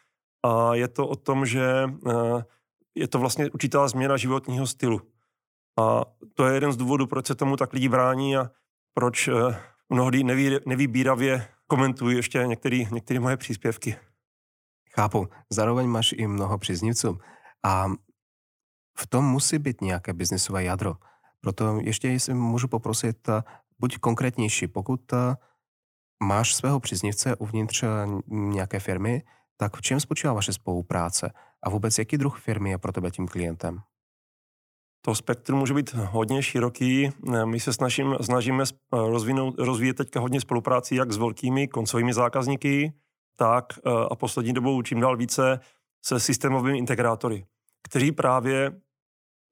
a 0.46 0.74
je 0.74 0.88
to 0.88 1.08
o 1.08 1.16
tom, 1.16 1.46
že 1.46 1.84
je 2.94 3.08
to 3.08 3.18
vlastně 3.18 3.50
určitá 3.50 3.88
změna 3.88 4.16
životního 4.16 4.66
stylu. 4.66 5.00
A 5.80 6.04
to 6.34 6.46
je 6.46 6.54
jeden 6.54 6.72
z 6.72 6.76
důvodů, 6.76 7.06
proč 7.06 7.26
se 7.26 7.34
tomu 7.34 7.56
tak 7.56 7.72
lidi 7.72 7.88
brání 7.88 8.36
a 8.36 8.50
proč 8.94 9.28
mnohdy 9.88 10.24
neví, 10.24 10.58
nevybíravě 10.66 11.48
komentují 11.66 12.16
ještě 12.16 12.46
některé, 12.46 13.20
moje 13.20 13.36
příspěvky. 13.36 13.96
Chápu. 14.94 15.28
Zároveň 15.50 15.86
máš 15.86 16.12
i 16.12 16.26
mnoho 16.26 16.58
příznivců. 16.58 17.18
A 17.64 17.86
v 18.98 19.06
tom 19.06 19.24
musí 19.24 19.58
být 19.58 19.80
nějaké 19.80 20.12
biznisové 20.12 20.64
jádro. 20.64 20.94
Proto 21.42 21.78
ještě, 21.80 22.08
jestli 22.08 22.34
můžu 22.34 22.68
poprosit, 22.68 23.28
eh, 23.28 23.42
buď 23.78 23.98
konkrétnější. 23.98 24.66
Pokud 24.66 25.12
eh, 25.12 25.36
máš 26.22 26.54
svého 26.54 26.80
příznivce 26.80 27.36
uvnitř 27.36 27.84
nějaké 28.26 28.80
firmy, 28.80 29.22
tak 29.56 29.76
v 29.76 29.82
čem 29.82 30.00
spočívá 30.00 30.32
vaše 30.32 30.52
spolupráce? 30.52 31.32
A 31.62 31.70
vůbec 31.70 31.98
jaký 31.98 32.18
druh 32.18 32.40
firmy 32.40 32.70
je 32.70 32.78
pro 32.78 32.92
tebe 32.92 33.10
tím 33.10 33.28
klientem? 33.28 33.82
To 35.04 35.14
spektrum 35.14 35.58
může 35.58 35.74
být 35.74 35.94
hodně 35.94 36.42
široký. 36.42 37.10
My 37.44 37.60
se 37.60 37.72
snažím, 37.72 38.16
snažíme 38.20 38.64
rozvinout, 38.92 39.54
rozvíjet 39.58 39.94
teďka 39.94 40.20
hodně 40.20 40.40
spolupráci 40.40 40.94
jak 40.94 41.12
s 41.12 41.16
velkými 41.16 41.68
koncovými 41.68 42.14
zákazníky, 42.14 42.92
tak 43.36 43.64
eh, 43.86 43.90
a 44.10 44.16
poslední 44.16 44.52
dobou 44.52 44.82
čím 44.82 45.00
dál 45.00 45.16
více 45.16 45.60
se 46.04 46.20
systémovými 46.20 46.78
integrátory, 46.78 47.46
kteří 47.82 48.12
právě 48.12 48.80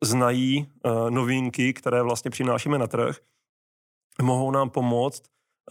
znají 0.05 0.67
eh, 0.67 1.11
novinky, 1.11 1.73
které 1.73 2.03
vlastně 2.03 2.31
přinášíme 2.31 2.79
na 2.79 2.87
trh, 2.87 3.17
mohou 4.23 4.51
nám 4.51 4.71
pomoct 4.71 5.23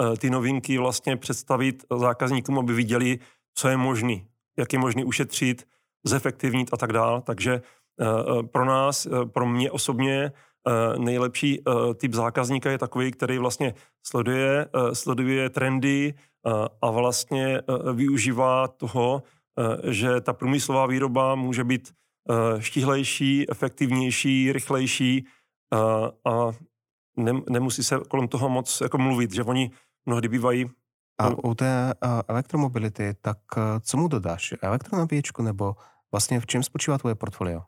eh, 0.02 0.18
ty 0.18 0.30
novinky 0.30 0.78
vlastně 0.78 1.18
představit 1.18 1.86
zákazníkům, 2.00 2.60
aby 2.60 2.74
viděli, 2.74 3.20
co 3.56 3.68
je 3.68 3.78
možný, 3.78 4.28
jak 4.58 4.74
je 4.74 4.80
možný 4.80 5.06
ušetřit, 5.06 5.68
zefektivnit 6.04 6.70
a 6.74 6.78
tak 6.78 6.94
dále. 6.94 7.22
Takže 7.22 7.62
eh, 7.62 8.44
pro 8.44 8.66
nás, 8.66 9.06
eh, 9.06 9.26
pro 9.26 9.46
mě 9.46 9.72
osobně, 9.72 10.32
nejlepší 10.98 11.64
typ 11.96 12.14
zákazníka 12.14 12.72
je 12.72 12.78
takový, 12.78 13.12
který 13.12 13.38
vlastně 13.38 13.74
sleduje, 14.04 14.68
sleduje 14.94 15.50
trendy 15.50 16.14
a 16.82 16.92
vlastně 16.92 17.62
využívá 17.94 18.68
toho, 18.68 19.24
že 19.84 20.22
ta 20.22 20.34
průmyslová 20.34 20.86
výroba 20.86 21.36
může 21.36 21.64
být 21.64 21.94
štíhlejší, 22.60 23.52
efektivnější, 23.52 24.52
rychlejší 24.52 25.28
a 26.26 26.52
nemusí 27.50 27.84
se 27.84 28.00
kolem 28.08 28.28
toho 28.28 28.50
moc 28.50 28.82
jako 28.82 28.98
mluvit, 28.98 29.34
že 29.34 29.44
oni 29.44 29.72
mnohdy 30.06 30.28
bývají 30.28 30.66
a 31.22 31.30
u 31.44 31.56
té 31.56 31.94
elektromobility, 32.28 33.16
tak 33.22 33.38
co 33.82 33.98
mu 33.98 34.08
dodáš? 34.08 34.54
Elektronabíječku 34.62 35.42
nebo 35.42 35.76
vlastně 36.12 36.40
v 36.40 36.46
čem 36.46 36.64
spočívá 36.64 36.98
tvoje 36.98 37.16
portfolio? 37.16 37.62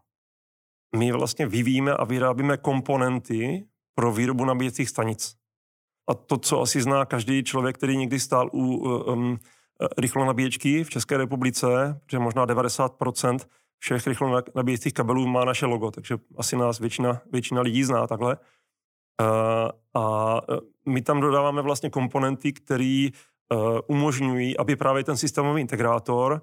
my 0.96 1.12
vlastně 1.12 1.46
vyvíjíme 1.46 1.94
a 1.94 2.04
vyrábíme 2.04 2.58
komponenty 2.58 3.66
pro 3.96 4.12
výrobu 4.12 4.46
nabíjecích 4.46 4.90
stanic. 4.90 5.36
A 6.10 6.14
to, 6.14 6.38
co 6.38 6.62
asi 6.62 6.82
zná 6.82 7.06
každý 7.06 7.44
člověk, 7.44 7.78
který 7.78 7.98
někdy 7.98 8.20
stál 8.20 8.50
u 8.54 8.78
um, 8.78 9.40
rychlo 9.98 10.26
nabíječky 10.26 10.84
v 10.84 10.90
České 10.90 11.18
republice, 11.18 11.68
protože 12.06 12.20
možná 12.20 12.46
90% 12.46 13.40
všech 13.82 14.08
rychlo 14.08 14.42
nabíjecích 14.56 14.94
kabelů 14.94 15.28
má 15.28 15.46
naše 15.46 15.66
logo, 15.66 15.92
takže 15.92 16.18
asi 16.38 16.56
nás 16.56 16.80
většina, 16.80 17.22
většina 17.32 17.62
lidí 17.62 17.84
zná 17.84 18.08
takhle. 18.08 18.38
Uh, 19.22 20.02
a 20.02 20.42
my 20.86 21.02
tam 21.02 21.22
dodáváme 21.22 21.62
vlastně 21.62 21.90
komponenty, 21.90 22.54
které 22.54 23.10
uh, 23.52 23.80
umožňují, 23.88 24.58
aby 24.58 24.76
právě 24.76 25.04
ten 25.04 25.18
systémový 25.18 25.62
integrátor 25.62 26.42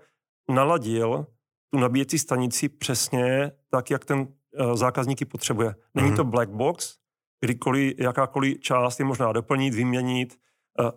naladil 0.50 1.26
tu 1.70 1.78
nabíjecí 1.78 2.18
stanici 2.18 2.68
přesně 2.68 3.52
tak, 3.70 3.90
jak 3.90 4.04
ten 4.04 4.28
Eh, 4.56 4.76
zákazníky 4.76 5.24
potřebuje. 5.24 5.74
Není 5.94 6.10
mm-hmm. 6.10 6.16
to 6.16 6.24
black 6.24 6.50
box, 6.50 6.96
kdykoliv 7.40 7.98
jakákoliv 7.98 8.60
část 8.60 8.98
je 8.98 9.04
možná 9.04 9.32
doplnit, 9.32 9.74
vyměnit, 9.74 10.38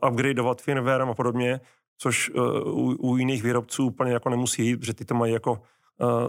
upgradeovat 0.09 0.61
firmware 0.61 1.01
a 1.01 1.13
podobně, 1.13 1.59
což 1.97 2.31
u, 2.65 2.95
u 2.99 3.17
jiných 3.17 3.43
výrobců 3.43 3.85
úplně 3.85 4.11
jako 4.11 4.29
nemusí 4.29 4.65
jít, 4.65 4.77
protože 4.77 4.93
ty 4.93 5.05
to 5.05 5.15
mají 5.15 5.33
jako 5.33 5.61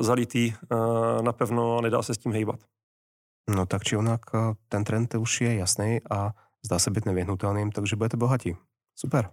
zalitý 0.01 0.55
uh, 0.55 1.23
napevno 1.23 1.79
a 1.79 1.81
nedá 1.81 2.03
se 2.03 2.15
s 2.15 2.19
tím 2.19 2.33
hejbat. 2.33 2.61
No 3.57 3.67
tak 3.67 3.85
či 3.85 3.97
onak 3.97 4.21
ten 4.69 4.85
trend 4.85 5.15
už 5.15 5.41
je 5.41 5.55
jasný 5.55 6.01
a 6.11 6.33
zdá 6.65 6.79
se 6.79 6.91
být 6.91 7.07
nevyhnutelným, 7.07 7.73
takže 7.73 7.97
budete 7.97 8.17
bohatí. 8.17 8.57
Super. 8.99 9.31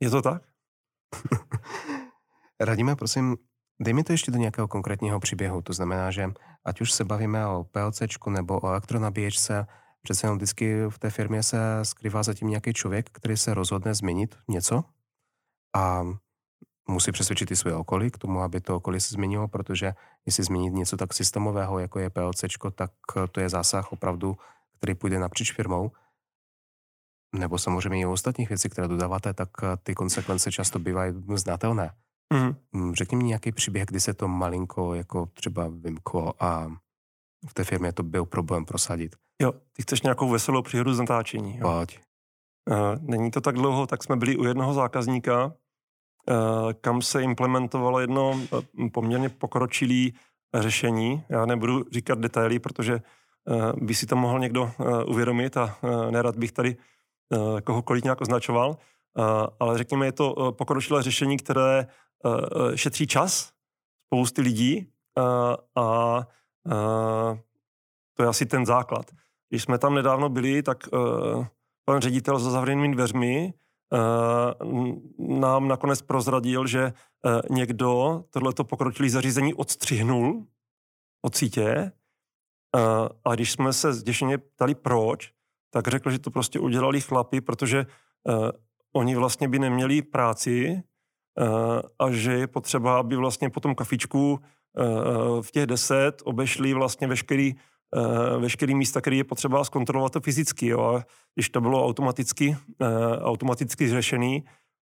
Je 0.00 0.10
to 0.10 0.22
tak? 0.22 0.42
Radíme, 2.60 2.96
prosím, 2.96 3.36
Dej 3.80 3.94
mi 3.94 4.04
to 4.04 4.12
ještě 4.12 4.30
do 4.30 4.38
nějakého 4.38 4.68
konkrétního 4.68 5.20
příběhu. 5.20 5.62
To 5.62 5.72
znamená, 5.72 6.10
že 6.10 6.32
ať 6.64 6.80
už 6.80 6.92
se 6.92 7.04
bavíme 7.04 7.46
o 7.46 7.64
PLC 7.64 8.02
nebo 8.28 8.60
o 8.60 8.68
elektronabíječce, 8.68 9.66
přece 10.02 10.26
jenom 10.26 10.38
vždycky 10.38 10.86
v 10.88 10.98
té 10.98 11.10
firmě 11.10 11.42
se 11.42 11.58
skrývá 11.82 12.22
zatím 12.22 12.48
nějaký 12.48 12.72
člověk, 12.72 13.10
který 13.12 13.36
se 13.36 13.54
rozhodne 13.54 13.94
změnit 13.94 14.36
něco 14.48 14.84
a 15.76 16.02
musí 16.88 17.12
přesvědčit 17.12 17.50
i 17.50 17.56
své 17.56 17.74
okolí 17.74 18.10
k 18.10 18.18
tomu, 18.18 18.40
aby 18.40 18.60
to 18.60 18.76
okolí 18.76 19.00
se 19.00 19.14
změnilo, 19.14 19.48
protože 19.48 19.92
jestli 20.26 20.44
změnit 20.44 20.70
něco 20.70 20.96
tak 20.96 21.14
systémového, 21.14 21.78
jako 21.78 21.98
je 21.98 22.10
PLC, 22.10 22.44
tak 22.74 22.90
to 23.32 23.40
je 23.40 23.48
zásah 23.48 23.92
opravdu, 23.92 24.36
který 24.76 24.94
půjde 24.94 25.18
napříč 25.18 25.52
firmou. 25.52 25.92
Nebo 27.34 27.58
samozřejmě 27.58 28.00
i 28.00 28.06
o 28.06 28.12
ostatních 28.12 28.48
věcí, 28.48 28.68
které 28.68 28.88
dodáváte, 28.88 29.34
tak 29.34 29.48
ty 29.82 29.94
konsekvence 29.94 30.52
často 30.52 30.78
bývají 30.78 31.12
znatelné. 31.34 31.90
Mm-hmm. 32.34 32.94
Řekni 32.94 33.16
mi 33.18 33.24
nějaký 33.24 33.52
příběh, 33.52 33.86
kdy 33.86 34.00
se 34.00 34.14
to 34.14 34.28
malinko, 34.28 34.94
jako 34.94 35.26
třeba 35.26 35.68
vymklo 35.68 36.42
a 36.42 36.68
v 37.48 37.54
té 37.54 37.64
firmě 37.64 37.92
to 37.92 38.02
byl 38.02 38.24
problém 38.24 38.64
prosadit. 38.64 39.16
Jo, 39.42 39.52
ty 39.52 39.82
chceš 39.82 40.02
nějakou 40.02 40.30
veselou 40.30 40.62
příhodu 40.62 40.94
z 40.94 40.98
natáčení. 40.98 41.58
Jo. 41.58 41.72
Pojď. 41.72 42.00
Uh, 42.70 42.76
není 43.00 43.30
to 43.30 43.40
tak 43.40 43.54
dlouho, 43.54 43.86
tak 43.86 44.04
jsme 44.04 44.16
byli 44.16 44.36
u 44.36 44.44
jednoho 44.44 44.74
zákazníka, 44.74 45.54
kam 46.80 47.02
se 47.02 47.22
implementovalo 47.22 48.00
jedno 48.00 48.30
uh, 48.30 48.88
poměrně 48.92 49.28
pokročilé 49.28 50.10
řešení. 50.54 51.24
Já 51.28 51.46
nebudu 51.46 51.84
říkat 51.92 52.18
detaily, 52.18 52.58
protože 52.58 52.94
uh, 52.94 53.72
by 53.72 53.94
si 53.94 54.06
to 54.06 54.16
mohl 54.16 54.38
někdo 54.38 54.70
uvědomit 55.06 55.56
a 55.56 55.78
nerad 56.10 56.36
bych 56.36 56.52
tady 56.52 56.76
kohokoliv 57.64 58.04
nějak 58.04 58.20
označoval. 58.20 58.76
Ale 59.60 59.78
řekněme, 59.78 60.06
je 60.06 60.12
to 60.12 60.52
pokročilé 60.52 61.02
řešení, 61.02 61.36
které 61.36 61.86
šetří 62.74 63.06
čas 63.06 63.52
spousty 64.06 64.42
lidí 64.42 64.88
a 65.76 66.20
to 68.16 68.22
je 68.22 68.28
asi 68.28 68.46
ten 68.46 68.66
základ. 68.66 69.10
Když 69.48 69.62
jsme 69.62 69.78
tam 69.78 69.94
nedávno 69.94 70.28
byli, 70.28 70.62
tak 70.62 70.88
pan 71.84 72.00
ředitel 72.00 72.38
za 72.38 72.50
zavřenými 72.50 72.94
dveřmi 72.94 73.54
nám 75.18 75.68
nakonec 75.68 76.02
prozradil, 76.02 76.66
že 76.66 76.92
uh, 76.92 77.56
někdo 77.56 78.24
tohleto 78.30 78.64
pokročilé 78.64 79.10
zařízení 79.10 79.54
odstřihnul 79.54 80.46
od 81.22 81.36
sítě. 81.36 81.92
Uh, 82.76 83.08
a 83.24 83.34
když 83.34 83.52
jsme 83.52 83.72
se 83.72 83.92
zděšeně 83.92 84.38
ptali 84.38 84.74
proč, 84.74 85.32
tak 85.70 85.88
řekl, 85.88 86.10
že 86.10 86.18
to 86.18 86.30
prostě 86.30 86.60
udělali 86.60 87.00
chlapi, 87.00 87.40
protože 87.40 87.86
oni 88.92 89.16
vlastně 89.16 89.48
by 89.48 89.58
neměli 89.58 90.02
práci, 90.02 90.82
Eh, 91.38 91.82
a 91.98 92.10
že 92.10 92.32
je 92.32 92.46
potřeba, 92.46 92.98
aby 92.98 93.16
vlastně 93.16 93.50
po 93.50 93.60
tom 93.60 93.74
kafičku 93.74 94.40
eh, 94.78 94.82
v 95.42 95.50
těch 95.50 95.66
deset 95.66 96.22
obešli 96.24 96.74
vlastně 96.74 97.06
veškerý, 97.06 97.54
eh, 97.54 97.60
veškerý 98.38 98.74
místa, 98.74 99.00
které 99.00 99.16
je 99.16 99.24
potřeba 99.24 99.64
zkontrolovat 99.64 100.12
to 100.12 100.20
fyzicky. 100.20 100.66
Jo. 100.66 100.82
A 100.82 101.04
když 101.34 101.50
to 101.50 101.60
bylo 101.60 101.86
automaticky, 101.86 102.56
automaticky 103.20 103.88
řešený, 103.88 104.44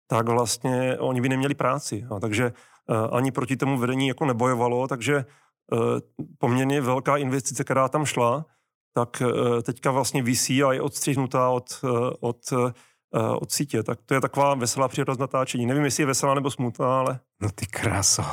tak 0.07 0.29
vlastně 0.29 0.97
oni 0.99 1.21
by 1.21 1.29
neměli 1.29 1.55
práci. 1.55 2.05
A 2.15 2.19
takže 2.19 2.53
ani 3.11 3.31
proti 3.31 3.57
tomu 3.57 3.77
vedení 3.77 4.07
jako 4.07 4.25
nebojovalo, 4.25 4.87
takže 4.87 5.25
poměrně 6.37 6.81
velká 6.81 7.17
investice, 7.17 7.63
která 7.63 7.89
tam 7.89 8.05
šla, 8.05 8.45
tak 8.93 9.23
teďka 9.63 9.91
vlastně 9.91 10.23
vysí 10.23 10.63
a 10.63 10.73
je 10.73 10.81
odstřihnutá 10.81 11.49
od, 11.49 11.81
od 12.19 12.53
od 13.39 13.51
sítě. 13.51 13.83
Tak 13.83 13.99
to 14.05 14.13
je 14.13 14.21
taková 14.21 14.55
veselá 14.55 14.87
příroda 14.87 15.19
natáčení. 15.19 15.65
Nevím, 15.65 15.83
jestli 15.83 16.03
je 16.03 16.07
veselá 16.07 16.33
nebo 16.33 16.51
smutná, 16.51 16.99
ale... 16.99 17.19
No 17.41 17.49
ty 17.55 17.65
kráso, 17.65 18.23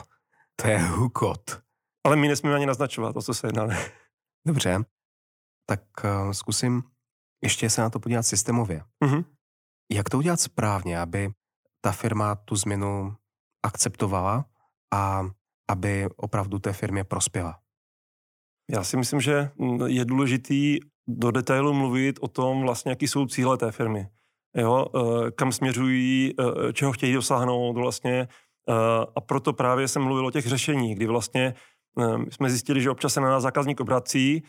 to 0.57 0.69
je 0.69 0.79
hukot. 0.79 1.61
Ale 2.05 2.17
my 2.17 2.29
nesmíme 2.29 2.55
ani 2.55 2.67
naznačovat, 2.67 3.17
o 3.17 3.23
co 3.23 3.35
se 3.35 3.47
jedná. 3.47 3.69
Dobře, 4.47 4.85
tak 5.67 5.81
uh, 6.05 6.33
zkusím 6.33 6.83
ještě 7.43 7.71
se 7.71 7.81
na 7.81 7.91
to 7.91 8.01
podívat 8.01 8.23
systémově. 8.23 8.83
Uh-huh. 9.05 9.25
Jak 9.93 10.11
to 10.11 10.19
udělat 10.19 10.41
správně, 10.41 11.01
aby 11.01 11.31
ta 11.81 11.93
firma 11.93 12.35
tu 12.35 12.57
změnu 12.57 13.17
akceptovala 13.63 14.45
a 14.95 15.31
aby 15.71 16.09
opravdu 16.17 16.59
té 16.59 16.73
firmě 16.73 17.05
prospěla? 17.05 17.59
Já 18.71 18.85
si 18.85 18.97
myslím, 18.97 19.21
že 19.21 19.51
je 19.87 20.05
důležitý 20.05 20.79
do 21.09 21.31
detailu 21.31 21.73
mluvit 21.73 22.19
o 22.21 22.29
tom, 22.29 22.63
vlastně, 22.63 22.93
jaký 22.93 23.09
jsou 23.09 23.27
cíle 23.27 23.59
té 23.59 23.73
firmy. 23.73 24.09
Jo, 24.57 24.87
eh, 24.87 25.31
kam 25.31 25.53
směřují, 25.53 26.35
eh, 26.39 26.73
čeho 26.73 26.93
chtějí 26.93 27.15
dosáhnout 27.15 27.73
vlastně. 27.73 28.29
A 29.17 29.21
proto 29.21 29.53
právě 29.53 29.89
jsem 29.89 30.03
mluvil 30.03 30.27
o 30.27 30.31
těch 30.31 30.47
řešeních, 30.47 30.97
kdy 30.97 31.07
vlastně 31.07 31.55
jsme 32.31 32.51
zjistili, 32.51 32.83
že 32.83 32.91
občas 32.91 33.15
se 33.15 33.21
na 33.21 33.31
nás 33.31 33.43
zákazník 33.43 33.81
obrací 33.81 34.43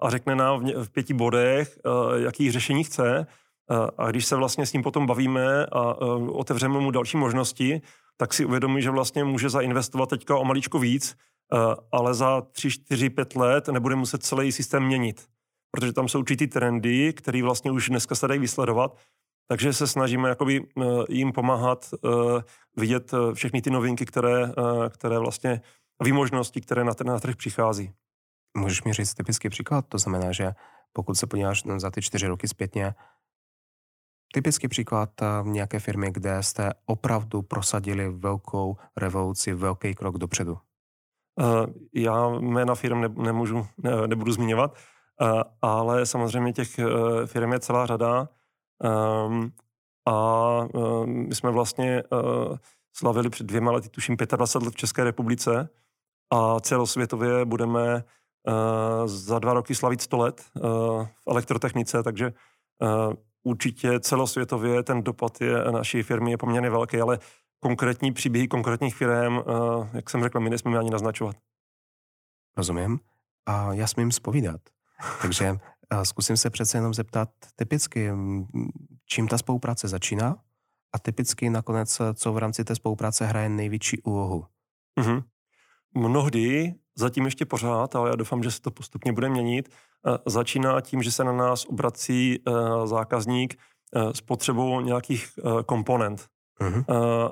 a 0.00 0.10
řekne 0.10 0.34
nám 0.36 0.66
v 0.66 0.90
pěti 0.90 1.14
bodech, 1.14 1.78
jaký 2.16 2.50
řešení 2.50 2.84
chce. 2.84 3.26
A 3.98 4.10
když 4.10 4.26
se 4.26 4.36
vlastně 4.36 4.66
s 4.66 4.72
ním 4.72 4.82
potom 4.82 5.06
bavíme 5.06 5.66
a 5.66 5.94
otevřeme 6.32 6.80
mu 6.80 6.90
další 6.90 7.16
možnosti, 7.16 7.80
tak 8.16 8.34
si 8.34 8.44
uvědomí, 8.44 8.82
že 8.82 8.90
vlastně 8.90 9.24
může 9.24 9.50
zainvestovat 9.50 10.08
teďka 10.08 10.36
o 10.36 10.44
maličko 10.44 10.78
víc, 10.78 11.16
ale 11.92 12.14
za 12.14 12.40
tři, 12.40 12.70
čtyři, 12.70 13.10
pět 13.10 13.36
let 13.36 13.68
nebude 13.68 13.94
muset 13.94 14.22
celý 14.22 14.52
systém 14.52 14.84
měnit. 14.84 15.26
Protože 15.70 15.92
tam 15.92 16.08
jsou 16.08 16.18
určitý 16.18 16.46
trendy, 16.46 17.12
které 17.12 17.42
vlastně 17.42 17.70
už 17.70 17.88
dneska 17.88 18.14
se 18.14 18.28
dají 18.28 18.40
vysledovat 18.40 18.96
takže 19.48 19.72
se 19.72 19.86
snažíme 19.86 20.28
jakoby 20.28 20.60
eh, 20.62 20.84
jim 21.08 21.32
pomáhat 21.32 21.90
eh, 21.94 22.08
vidět 22.76 23.14
eh, 23.14 23.34
všechny 23.34 23.62
ty 23.62 23.70
novinky, 23.70 24.06
které, 24.06 24.52
které 24.88 25.18
vlastně 25.18 25.60
výmožnosti, 26.02 26.60
které 26.60 26.84
na 26.84 26.94
ten 26.94 27.06
na 27.06 27.20
trh 27.20 27.36
přichází. 27.36 27.92
Můžeš 28.56 28.82
mi 28.82 28.92
říct 28.92 29.14
typický 29.14 29.48
příklad? 29.48 29.84
To 29.88 29.98
znamená, 29.98 30.32
že 30.32 30.52
pokud 30.92 31.14
se 31.14 31.26
podíváš 31.26 31.62
za 31.76 31.90
ty 31.90 32.02
čtyři 32.02 32.26
roky 32.26 32.48
zpětně, 32.48 32.94
typický 34.32 34.68
příklad 34.68 35.10
nějaké 35.42 35.80
firmy, 35.80 36.10
kde 36.10 36.42
jste 36.42 36.72
opravdu 36.86 37.42
prosadili 37.42 38.08
velkou 38.08 38.76
revoluci, 38.96 39.54
velký 39.54 39.94
krok 39.94 40.18
dopředu. 40.18 40.58
Já 41.94 42.28
jména 42.28 42.74
firm 42.74 43.00
ne, 43.00 43.08
nemůžu, 43.08 43.66
ne, 43.78 44.06
nebudu 44.06 44.32
zmiňovat, 44.32 44.76
ale 45.62 46.06
samozřejmě 46.06 46.52
těch 46.52 46.80
firm 47.26 47.52
je 47.52 47.60
celá 47.60 47.86
řada 47.86 48.28
Um, 48.84 49.52
a 50.08 50.68
my 51.04 51.34
jsme 51.34 51.50
vlastně 51.50 52.02
slavili 52.92 53.30
před 53.30 53.46
dvěma 53.46 53.72
lety, 53.72 53.88
tuším 53.88 54.16
25 54.16 54.66
let 54.66 54.74
v 54.74 54.76
České 54.76 55.04
republice 55.04 55.68
a 56.30 56.60
celosvětově 56.60 57.44
budeme 57.44 57.94
uh, 57.94 58.02
za 59.06 59.38
dva 59.38 59.54
roky 59.54 59.74
slavit 59.74 60.02
100 60.02 60.16
let 60.16 60.44
uh, 60.54 60.62
v 61.06 61.28
elektrotechnice, 61.28 62.02
takže 62.02 62.32
uh, 62.82 63.14
určitě 63.42 64.00
celosvětově 64.00 64.82
ten 64.82 65.02
dopad 65.02 65.40
je, 65.40 65.64
naší 65.70 66.02
firmy 66.02 66.30
je 66.30 66.38
poměrně 66.38 66.70
velký, 66.70 67.00
ale 67.00 67.18
konkrétní 67.60 68.12
příběhy 68.12 68.48
konkrétních 68.48 68.96
firm, 68.96 69.38
jak 69.92 70.10
jsem 70.10 70.22
řekl, 70.22 70.40
my 70.40 70.50
nesmíme 70.50 70.78
ani 70.78 70.90
naznačovat. 70.90 71.36
Rozumím. 72.56 73.00
A 73.46 73.72
já 73.72 73.86
smím 73.86 74.12
spovídat. 74.12 74.60
Takže 75.22 75.58
Zkusím 76.02 76.36
se 76.36 76.50
přece 76.50 76.78
jenom 76.78 76.94
zeptat 76.94 77.28
typicky, 77.56 78.10
čím 79.06 79.28
ta 79.28 79.38
spolupráce 79.38 79.88
začíná 79.88 80.36
a 80.94 80.98
typicky 80.98 81.50
nakonec, 81.50 82.00
co 82.14 82.32
v 82.32 82.38
rámci 82.38 82.64
té 82.64 82.74
spolupráce 82.74 83.26
hraje 83.26 83.48
největší 83.48 84.02
úlohu. 84.02 84.46
Mm-hmm. 85.00 85.22
Mnohdy, 85.94 86.74
zatím 86.98 87.24
ještě 87.24 87.44
pořád, 87.44 87.96
ale 87.96 88.10
já 88.10 88.16
doufám, 88.16 88.42
že 88.42 88.50
se 88.50 88.60
to 88.60 88.70
postupně 88.70 89.12
bude 89.12 89.28
měnit, 89.28 89.68
začíná 90.26 90.80
tím, 90.80 91.02
že 91.02 91.12
se 91.12 91.24
na 91.24 91.32
nás 91.32 91.64
obrací 91.64 92.38
zákazník 92.84 93.58
s 94.12 94.20
potřebou 94.20 94.80
nějakých 94.80 95.28
komponent. 95.66 96.26
Mm-hmm. 96.60 96.84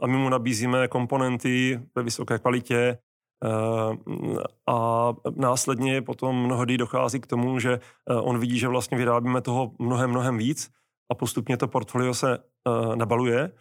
A 0.02 0.06
my 0.06 0.16
mu 0.16 0.28
nabízíme 0.28 0.88
komponenty 0.88 1.80
ve 1.94 2.02
vysoké 2.02 2.38
kvalitě, 2.38 2.98
Eh, 3.44 4.42
a 4.66 5.12
následně 5.36 6.02
potom 6.02 6.44
mnohdy 6.44 6.78
dochází 6.78 7.20
k 7.20 7.26
tomu, 7.26 7.58
že 7.58 7.72
eh, 8.10 8.14
on 8.14 8.38
vidí, 8.38 8.58
že 8.58 8.68
vlastně 8.68 8.98
vyrábíme 8.98 9.40
toho 9.40 9.72
mnohem, 9.78 10.10
mnohem 10.10 10.38
víc 10.38 10.70
a 11.12 11.14
postupně 11.14 11.56
to 11.56 11.68
portfolio 11.68 12.14
se 12.14 12.38
eh, 12.38 12.96
nabaluje. 12.96 13.52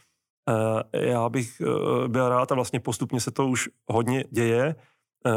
Já 0.93 1.29
bych 1.29 1.62
byl 2.08 2.29
rád 2.29 2.51
a 2.51 2.55
vlastně 2.55 2.79
postupně 2.79 3.21
se 3.21 3.31
to 3.31 3.47
už 3.47 3.69
hodně 3.88 4.23
děje, 4.31 4.75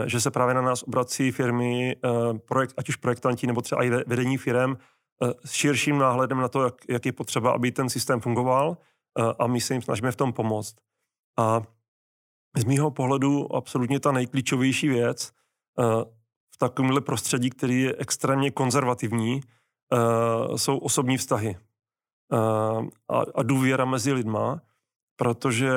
že 0.06 0.20
se 0.20 0.30
právě 0.30 0.54
na 0.54 0.60
nás 0.60 0.82
obrací 0.82 1.30
firmy, 1.30 1.96
projekt, 2.48 2.74
ať 2.76 2.88
už 2.88 2.96
projektanti 2.96 3.46
nebo 3.46 3.60
třeba 3.60 3.84
i 3.84 3.90
vedení 3.90 4.36
firm 4.36 4.76
s 5.44 5.52
širším 5.52 5.98
náhledem 5.98 6.38
na 6.38 6.48
to, 6.48 6.64
jak, 6.64 6.74
jak 6.88 7.06
je 7.06 7.12
potřeba, 7.12 7.50
aby 7.50 7.72
ten 7.72 7.88
systém 7.88 8.20
fungoval 8.20 8.76
a 9.38 9.46
my 9.46 9.60
se 9.60 9.74
jim 9.74 9.82
snažíme 9.82 10.12
v 10.12 10.16
tom 10.16 10.32
pomoct. 10.32 10.76
A 11.38 11.62
z 12.56 12.64
mýho 12.64 12.90
pohledu 12.90 13.56
absolutně 13.56 14.00
ta 14.00 14.12
nejklíčovější 14.12 14.88
věc 14.88 15.32
eh, 15.78 16.04
v 16.54 16.58
takovémhle 16.58 17.00
prostředí, 17.00 17.50
který 17.50 17.82
je 17.82 17.94
extrémně 17.98 18.50
konzervativní, 18.50 19.40
eh, 19.40 20.58
jsou 20.58 20.78
osobní 20.78 21.16
vztahy 21.16 21.56
eh, 22.32 23.16
a 23.34 23.42
důvěra 23.42 23.84
mezi 23.84 24.12
lidma, 24.12 24.60
protože 25.18 25.70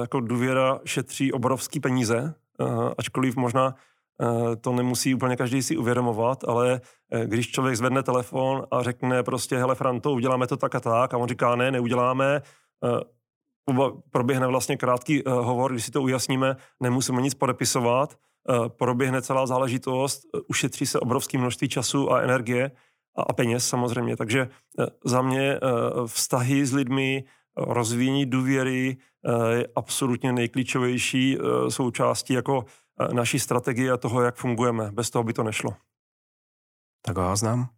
jako 0.00 0.20
důvěra 0.20 0.80
šetří 0.84 1.32
obrovský 1.32 1.80
peníze, 1.80 2.34
ačkoliv 2.98 3.36
možná 3.36 3.74
to 4.60 4.72
nemusí 4.72 5.14
úplně 5.14 5.36
každý 5.36 5.62
si 5.62 5.76
uvědomovat, 5.76 6.44
ale 6.44 6.80
když 7.24 7.50
člověk 7.50 7.76
zvedne 7.76 8.02
telefon 8.02 8.66
a 8.70 8.82
řekne 8.82 9.22
prostě, 9.22 9.56
hele 9.56 9.74
Franto, 9.74 10.12
uděláme 10.12 10.46
to 10.46 10.56
tak 10.56 10.74
a 10.74 10.80
tak, 10.80 11.14
a 11.14 11.18
on 11.18 11.28
říká, 11.28 11.56
ne, 11.56 11.70
neuděláme, 11.70 12.42
proběhne 14.10 14.46
vlastně 14.46 14.76
krátký 14.76 15.22
hovor, 15.26 15.72
když 15.72 15.84
si 15.84 15.90
to 15.90 16.02
ujasníme, 16.02 16.56
nemusíme 16.80 17.22
nic 17.22 17.34
podepisovat, 17.34 18.16
proběhne 18.68 19.22
celá 19.22 19.46
záležitost, 19.46 20.22
ušetří 20.48 20.86
se 20.86 21.00
obrovské 21.00 21.38
množství 21.38 21.68
času 21.68 22.12
a 22.12 22.20
energie 22.20 22.70
a, 23.16 23.32
peněz 23.32 23.68
samozřejmě. 23.68 24.16
Takže 24.16 24.48
za 25.04 25.22
mě 25.22 25.60
vztahy 26.06 26.66
s 26.66 26.72
lidmi, 26.72 27.24
rozvíjení 27.56 28.26
důvěry 28.26 28.96
uh, 28.96 29.46
je 29.46 29.66
absolutně 29.76 30.32
nejklíčovější 30.32 31.38
uh, 31.38 31.68
součástí 31.68 32.32
jako 32.32 32.58
uh, 32.58 33.14
naší 33.14 33.38
strategie 33.38 33.92
a 33.92 33.96
toho, 33.96 34.22
jak 34.22 34.36
fungujeme. 34.36 34.92
Bez 34.92 35.10
toho 35.10 35.22
by 35.22 35.32
to 35.32 35.42
nešlo. 35.42 35.76
Tak 37.02 37.16
ho 37.16 37.36
znám. 37.36 37.68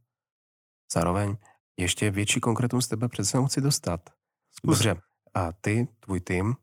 Zároveň 0.93 1.37
ještě 1.79 2.11
větší 2.11 2.41
konkrétům 2.41 2.83
z 2.83 2.89
tebe 2.89 3.09
přece 3.09 3.39
chci 3.47 3.61
dostat. 3.61 4.11
Zkus. 4.51 4.79
Dobře, 4.79 5.03
a 5.35 5.53
ty, 5.53 5.89
tvůj 6.01 6.21
tým, 6.21 6.57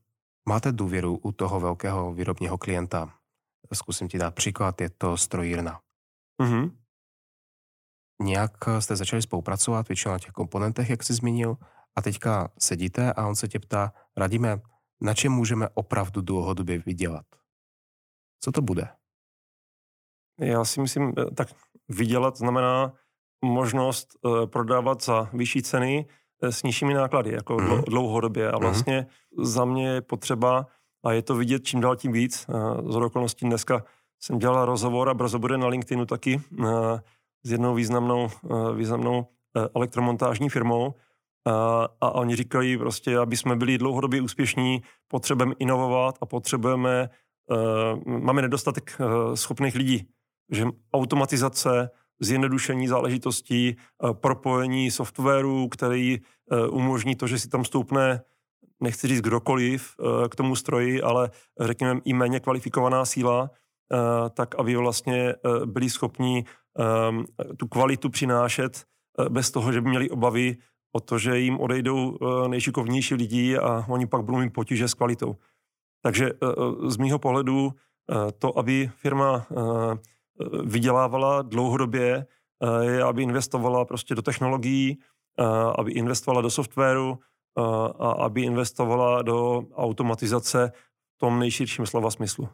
máte 0.50 0.72
důvěru 0.72 1.18
u 1.18 1.32
toho 1.32 1.60
velkého 1.60 2.14
výrobního 2.14 2.58
klienta. 2.58 3.14
Zkusím 3.74 4.08
ti 4.08 4.18
dát 4.18 4.36
příklad, 4.36 4.82
je 4.82 4.90
to 4.90 5.18
strojírna. 5.18 5.82
Mm-hmm. 6.42 6.72
Nějak 8.22 8.52
jste 8.80 8.96
začali 8.96 9.22
spolupracovat, 9.22 9.88
většinou 9.88 10.12
na 10.12 10.20
těch 10.20 10.32
komponentech, 10.32 10.90
jak 10.90 11.04
jsi 11.04 11.14
zmínil, 11.14 11.58
a 11.96 12.02
teďka 12.02 12.52
sedíte 12.60 13.14
a 13.14 13.28
on 13.28 13.36
se 13.36 13.48
tě 13.48 13.60
ptá, 13.60 13.94
radíme, 14.18 14.62
na 15.02 15.14
čem 15.14 15.32
můžeme 15.32 15.70
opravdu 15.74 16.22
dlouhodobě 16.22 16.80
vydělat? 16.86 17.26
Co 18.40 18.52
to 18.52 18.62
bude? 18.62 18.88
Já 20.40 20.66
si 20.66 20.82
myslím, 20.82 21.14
eh, 21.18 21.32
tak 21.36 21.48
vydělat 21.90 22.38
znamená 22.38 22.94
možnost 23.46 24.10
eh, 24.16 24.48
prodávat 24.48 25.04
za 25.04 25.30
vyšší 25.34 25.64
ceny, 25.64 26.06
Eh, 26.44 26.52
s 26.52 26.64
nižšími 26.64 26.94
náklady, 26.94 27.32
jako 27.32 27.58
mm-hmm. 27.58 27.84
dlouhodobě. 27.84 28.52
A 28.52 28.56
mhm. 28.56 28.62
vlastně 28.62 29.02
mm-hmm. 29.02 29.46
za 29.46 29.66
mě 29.66 29.88
je 29.88 30.02
potřeba, 30.02 30.68
a 31.06 31.12
je 31.12 31.22
to 31.22 31.36
vidět 31.36 31.64
čím 31.64 31.82
dál 31.82 31.96
tím 31.96 32.12
víc, 32.12 32.48
z 32.90 32.96
okolností 32.96 33.46
dneska 33.46 33.84
jsem 34.20 34.40
dělal 34.40 34.66
rozhovor 34.66 35.10
a 35.10 35.14
brzo 35.14 35.40
bude 35.40 35.58
na 35.58 35.68
LinkedInu 35.68 36.06
taky 36.06 36.42
s 37.44 37.52
jednou 37.52 37.76
významnou, 37.76 38.30
významnou 38.76 39.28
elektromontážní 39.76 40.50
firmou, 40.50 40.94
a, 41.46 41.88
a 42.02 42.12
oni 42.12 42.36
říkají 42.36 42.78
prostě, 42.78 43.18
aby 43.18 43.38
jsme 43.38 43.56
byli 43.56 43.78
dlouhodobě 43.78 44.22
úspěšní, 44.22 44.82
potřebujeme 45.08 45.56
inovovat 45.60 46.18
a 46.22 46.26
potřebujeme, 46.26 47.10
uh, 48.06 48.14
máme 48.20 48.42
nedostatek 48.42 48.98
uh, 49.00 49.36
schopných 49.36 49.76
lidí. 49.76 50.08
Že 50.52 50.66
automatizace, 50.94 51.90
zjednodušení 52.20 52.88
záležitostí, 52.88 53.76
eh, 53.76 54.14
propojení 54.14 54.92
softwaru, 54.92 55.68
který 55.68 56.20
eh, 56.52 56.68
umožní 56.68 57.16
to, 57.16 57.28
že 57.28 57.40
si 57.40 57.50
tam 57.50 57.66
stoupne, 57.66 58.22
nechci 58.80 59.08
říct 59.08 59.22
kdokoliv 59.22 59.96
eh, 60.00 60.30
k 60.30 60.36
tomu 60.36 60.56
stroji, 60.56 61.02
ale 61.02 61.30
řekněme 61.60 62.00
i 62.06 62.14
méně 62.14 62.40
kvalifikovaná 62.40 63.06
síla, 63.06 63.50
tak 64.34 64.56
aby 64.56 64.76
vlastně 64.76 65.36
byli 65.66 65.90
schopni 65.90 66.46
tu 67.58 67.68
kvalitu 67.68 68.10
přinášet 68.10 68.84
bez 69.30 69.52
toho, 69.52 69.72
že 69.72 69.82
by 69.82 69.90
měli 69.90 70.10
obavy 70.10 70.58
o 70.96 71.00
to, 71.00 71.18
že 71.18 71.40
jim 71.40 71.60
odejdou 71.60 72.18
nejšikovnější 72.48 73.16
lidi 73.16 73.58
a 73.58 73.86
oni 73.88 74.08
pak 74.08 74.24
budou 74.24 74.38
mít 74.38 74.54
potíže 74.54 74.88
s 74.88 74.94
kvalitou. 74.94 75.36
Takže 76.04 76.32
z 76.88 76.98
mýho 76.98 77.20
pohledu 77.20 77.74
to, 78.40 78.60
aby 78.60 78.92
firma 78.96 79.48
vydělávala 80.64 81.42
dlouhodobě, 81.42 82.26
eh, 82.64 82.86
je, 82.86 83.04
aby 83.04 83.24
investovala 83.24 83.86
prostě 83.86 84.16
do 84.16 84.22
technologií, 84.22 85.00
eh, 85.40 85.44
aby 85.78 85.92
investovala 85.92 86.42
do 86.42 86.50
softwaru, 86.50 87.20
a 88.00 88.12
aby 88.12 88.42
investovala 88.42 89.22
do 89.22 89.64
automatizace 89.76 90.72
v 91.16 91.18
tom 91.18 91.40
nejširším 91.40 91.86
slova 91.86 92.12
smyslu. 92.12 92.50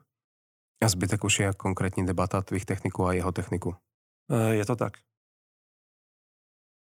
A 0.83 0.87
zbytek 0.89 1.23
už 1.23 1.39
je 1.39 1.53
konkrétní 1.53 2.05
debata 2.05 2.41
tvých 2.41 2.65
techniků 2.65 3.05
a 3.05 3.13
jeho 3.13 3.31
techniku. 3.31 3.75
Je 4.51 4.65
to 4.65 4.75
tak. 4.75 4.93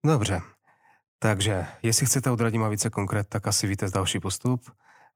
Dobře. 0.05 0.41
Takže, 1.23 1.67
jestli 1.83 2.05
chcete 2.05 2.31
od 2.31 2.41
Radima 2.41 2.69
více 2.69 2.89
konkrét, 2.89 3.27
tak 3.27 3.47
asi 3.47 3.67
víte 3.67 3.89
další 3.89 4.19
postup. 4.19 4.71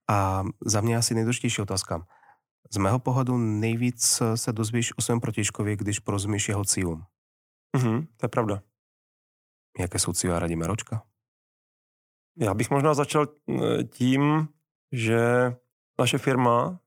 A 0.09 0.43
za 0.65 0.81
mě 0.81 0.97
asi 0.97 1.13
nejdůležitější 1.13 1.61
otázka. 1.61 2.07
Z 2.73 2.77
mého 2.77 2.99
pohledu 2.99 3.37
nejvíc 3.37 4.21
se 4.35 4.53
dozvíš 4.53 4.97
o 4.97 5.01
svém 5.01 5.19
protižkovi, 5.19 5.75
když 5.75 5.99
porozumíš 5.99 6.49
jeho 6.49 6.65
cílům. 6.65 7.03
Mhm, 7.77 8.07
to 8.17 8.25
je 8.25 8.29
pravda. 8.29 8.61
Jaké 9.79 9.99
jsou 9.99 10.13
cíle 10.13 10.39
Radima 10.39 10.67
Ročka? 10.67 11.03
Já 12.37 12.53
bych 12.53 12.69
možná 12.69 12.93
začal 12.93 13.27
tím, 13.89 14.47
že 14.91 15.19
naše 15.99 16.17
firma 16.17 16.79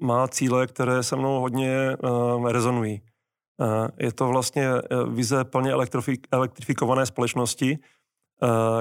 má 0.00 0.28
cíle, 0.28 0.66
které 0.66 1.02
se 1.02 1.16
mnou 1.16 1.40
hodně 1.40 1.96
uh, 1.96 2.50
rezonují. 2.50 3.02
Uh, 3.58 3.88
je 3.98 4.12
to 4.12 4.28
vlastně 4.28 4.68
vize 5.10 5.44
plně 5.44 5.72
elektrifikované 6.32 7.06
společnosti, 7.06 7.78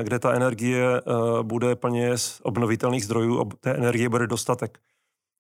kde 0.01 0.19
ta 0.19 0.33
energie 0.33 1.01
uh, 1.01 1.43
bude 1.43 1.75
plně 1.75 2.17
z 2.17 2.41
obnovitelných 2.43 3.05
zdrojů, 3.05 3.37
ob 3.37 3.53
té 3.53 3.75
energie 3.75 4.09
bude 4.09 4.27
dostatek. 4.27 4.79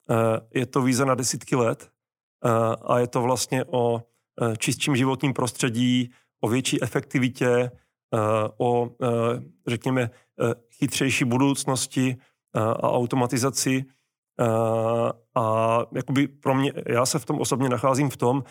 Uh, 0.09 0.17
je 0.53 0.65
to 0.65 0.81
vize 0.81 1.05
na 1.05 1.15
desítky 1.15 1.55
let 1.55 1.89
a 2.85 2.99
je 2.99 3.07
to 3.07 3.21
vlastně 3.21 3.65
o 3.65 4.03
čistším 4.57 4.95
životním 4.95 5.33
prostředí, 5.33 6.11
o 6.41 6.47
větší 6.47 6.83
efektivitě, 6.83 7.71
o, 8.57 8.89
řekněme, 9.67 10.09
chytřejší 10.71 11.25
budoucnosti 11.25 12.17
a 12.53 12.91
automatizaci, 12.91 13.85
a 15.35 15.79
jakoby 15.95 16.27
pro 16.27 16.55
mě, 16.55 16.73
já 16.87 17.05
se 17.05 17.19
v 17.19 17.25
tom 17.25 17.39
osobně 17.39 17.69
nacházím 17.69 18.09
v 18.09 18.17
tom, 18.17 18.43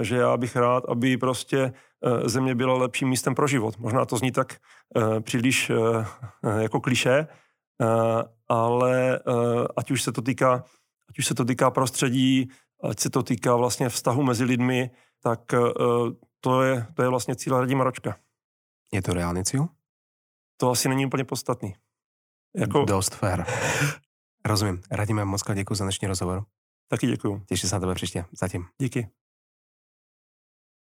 že 0.00 0.16
já 0.16 0.36
bych 0.36 0.56
rád, 0.56 0.84
aby 0.88 1.16
prostě 1.16 1.72
země 2.24 2.54
byla 2.54 2.74
lepším 2.74 3.08
místem 3.08 3.34
pro 3.34 3.46
život. 3.46 3.78
Možná 3.78 4.04
to 4.04 4.16
zní 4.16 4.32
tak 4.32 4.56
příliš 5.20 5.72
jako 6.58 6.80
kliše, 6.80 7.26
ale 8.48 9.20
ať 9.76 9.90
už 9.90 10.02
se 10.02 10.12
to 10.12 10.22
týká, 10.22 10.64
ať 11.08 11.18
už 11.18 11.26
se 11.26 11.34
to 11.34 11.44
týká 11.44 11.70
prostředí, 11.70 12.50
ať 12.90 13.00
se 13.00 13.10
to 13.10 13.22
týká 13.22 13.56
vlastně 13.56 13.88
vztahu 13.88 14.22
mezi 14.22 14.44
lidmi, 14.44 14.90
tak 15.22 15.40
to 16.40 16.62
je, 16.62 16.86
to 16.94 17.02
je 17.02 17.08
vlastně 17.08 17.36
cíl 17.36 17.60
Radima 17.60 17.84
Ročka. 17.84 18.16
Je 18.92 19.02
to 19.02 19.14
reálný 19.14 19.44
cíl? 19.44 19.68
To 20.56 20.70
asi 20.70 20.88
není 20.88 21.06
úplně 21.06 21.24
podstatný. 21.24 21.74
Jako... 22.56 22.84
Dost 22.84 23.14
fair. 23.14 23.44
Rozumím. 24.44 24.82
Radíme 24.90 25.24
moc 25.24 25.42
děkuji 25.54 25.74
za 25.74 25.84
dnešní 25.84 26.08
rozhovor. 26.08 26.44
Taky 26.88 27.06
děkuji. 27.06 27.42
Těším 27.48 27.68
se 27.68 27.76
na 27.76 27.80
tebe 27.80 27.94
příště. 27.94 28.24
Zatím. 28.40 28.66
Díky. 28.78 29.08